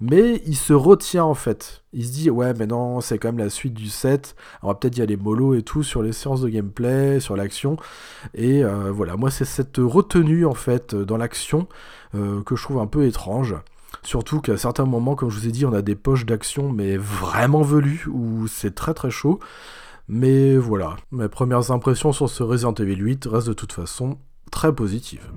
mais 0.00 0.42
il 0.46 0.56
se 0.56 0.72
retient 0.72 1.24
en 1.24 1.34
fait. 1.34 1.82
Il 1.92 2.06
se 2.06 2.12
dit, 2.12 2.30
ouais, 2.30 2.54
mais 2.54 2.66
non, 2.66 3.00
c'est 3.00 3.18
quand 3.18 3.28
même 3.28 3.38
la 3.38 3.50
suite 3.50 3.74
du 3.74 3.88
7, 3.88 4.34
on 4.62 4.68
va 4.68 4.74
peut-être 4.74 4.96
y 4.98 5.02
aller 5.02 5.16
mollo 5.16 5.54
et 5.54 5.62
tout 5.62 5.82
sur 5.82 6.02
les 6.02 6.12
séances 6.12 6.40
de 6.40 6.48
gameplay, 6.48 7.20
sur 7.20 7.36
l'action, 7.36 7.76
et 8.34 8.62
voilà, 8.62 9.16
moi 9.16 9.30
c'est 9.30 9.44
cette 9.44 9.76
retenue 9.78 10.46
en 10.46 10.54
fait 10.54 10.94
dans 10.94 11.16
l'action 11.16 11.66
que 12.12 12.56
je 12.56 12.62
trouve 12.62 12.78
un 12.78 12.86
peu 12.86 13.04
étrange. 13.04 13.56
Surtout 14.02 14.40
qu'à 14.40 14.56
certains 14.56 14.86
moments, 14.86 15.14
comme 15.14 15.28
je 15.28 15.38
vous 15.38 15.48
ai 15.48 15.52
dit, 15.52 15.66
on 15.66 15.74
a 15.74 15.82
des 15.82 15.94
poches 15.94 16.24
d'action, 16.24 16.72
mais 16.72 16.96
vraiment 16.96 17.60
velues, 17.60 18.06
où 18.10 18.46
c'est 18.46 18.74
très 18.74 18.94
très 18.94 19.10
chaud. 19.10 19.40
Mais 20.12 20.56
voilà, 20.56 20.96
mes 21.12 21.28
premières 21.28 21.70
impressions 21.70 22.10
sur 22.10 22.28
ce 22.28 22.42
Resident 22.42 22.74
Evil 22.74 22.96
8 22.96 23.28
restent 23.30 23.46
de 23.46 23.52
toute 23.52 23.72
façon 23.72 24.18
très 24.50 24.74
positives. 24.74 25.30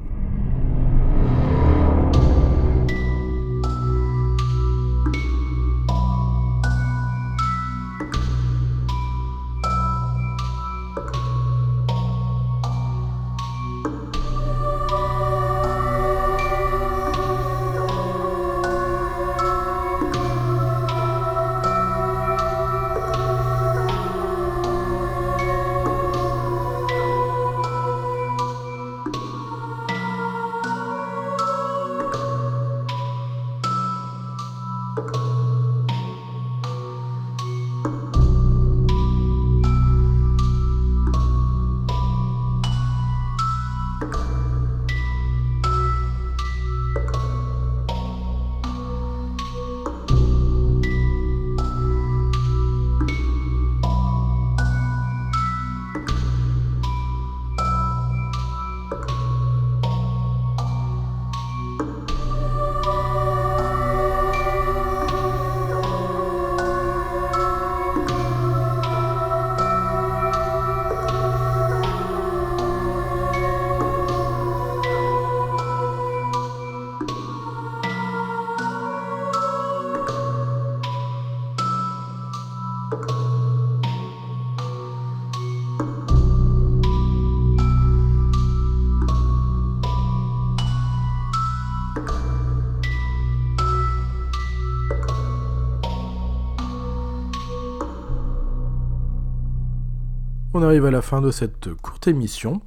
On 100.64 100.68
arrive 100.68 100.86
à 100.86 100.92
la 100.92 101.02
fin 101.02 101.20
de 101.20 101.30
cette 101.30 101.74
courte 101.74 102.08
émission. 102.08 102.62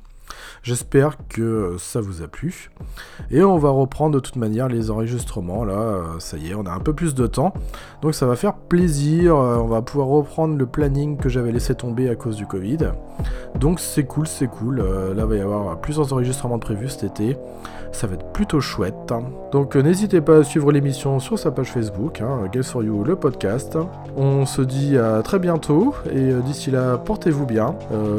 J'espère 0.66 1.16
que 1.28 1.76
ça 1.78 2.00
vous 2.00 2.22
a 2.22 2.26
plu. 2.26 2.72
Et 3.30 3.44
on 3.44 3.56
va 3.56 3.70
reprendre 3.70 4.16
de 4.16 4.18
toute 4.18 4.34
manière 4.34 4.66
les 4.66 4.90
enregistrements. 4.90 5.64
Là, 5.64 5.74
euh, 5.74 6.02
ça 6.18 6.38
y 6.38 6.50
est, 6.50 6.54
on 6.56 6.66
a 6.66 6.72
un 6.72 6.80
peu 6.80 6.92
plus 6.92 7.14
de 7.14 7.28
temps. 7.28 7.54
Donc 8.02 8.16
ça 8.16 8.26
va 8.26 8.34
faire 8.34 8.54
plaisir. 8.54 9.36
Euh, 9.36 9.58
on 9.58 9.68
va 9.68 9.80
pouvoir 9.80 10.08
reprendre 10.08 10.56
le 10.56 10.66
planning 10.66 11.18
que 11.18 11.28
j'avais 11.28 11.52
laissé 11.52 11.76
tomber 11.76 12.08
à 12.08 12.16
cause 12.16 12.34
du 12.34 12.46
Covid. 12.46 12.78
Donc 13.60 13.78
c'est 13.78 14.06
cool, 14.06 14.26
c'est 14.26 14.48
cool. 14.48 14.80
Euh, 14.80 15.14
là, 15.14 15.22
il 15.22 15.28
va 15.28 15.36
y 15.36 15.40
avoir 15.40 15.80
plusieurs 15.80 16.12
enregistrements 16.12 16.56
de 16.56 16.62
prévus 16.62 16.88
cet 16.88 17.04
été. 17.04 17.36
Ça 17.92 18.08
va 18.08 18.14
être 18.14 18.32
plutôt 18.32 18.60
chouette. 18.60 19.14
Donc 19.52 19.76
n'hésitez 19.76 20.20
pas 20.20 20.38
à 20.38 20.42
suivre 20.42 20.72
l'émission 20.72 21.20
sur 21.20 21.38
sa 21.38 21.52
page 21.52 21.70
Facebook, 21.70 22.20
hein, 22.20 22.50
for 22.64 22.82
You, 22.82 23.04
le 23.04 23.14
podcast. 23.14 23.78
On 24.16 24.44
se 24.44 24.62
dit 24.62 24.98
à 24.98 25.22
très 25.22 25.38
bientôt. 25.38 25.94
Et 26.10 26.32
d'ici 26.44 26.72
là, 26.72 26.98
portez-vous 26.98 27.46
bien. 27.46 27.76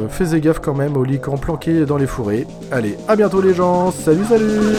faites 0.08 0.34
gaffe 0.40 0.60
quand 0.60 0.74
même 0.74 0.96
aux 0.96 1.04
licans 1.04 1.36
planqués 1.36 1.84
dans 1.84 1.98
les 1.98 2.06
fourrés. 2.06 2.37
Allez, 2.70 2.96
à 3.06 3.16
bientôt 3.16 3.40
les 3.40 3.54
gens, 3.54 3.90
salut 3.90 4.24
salut 4.28 4.76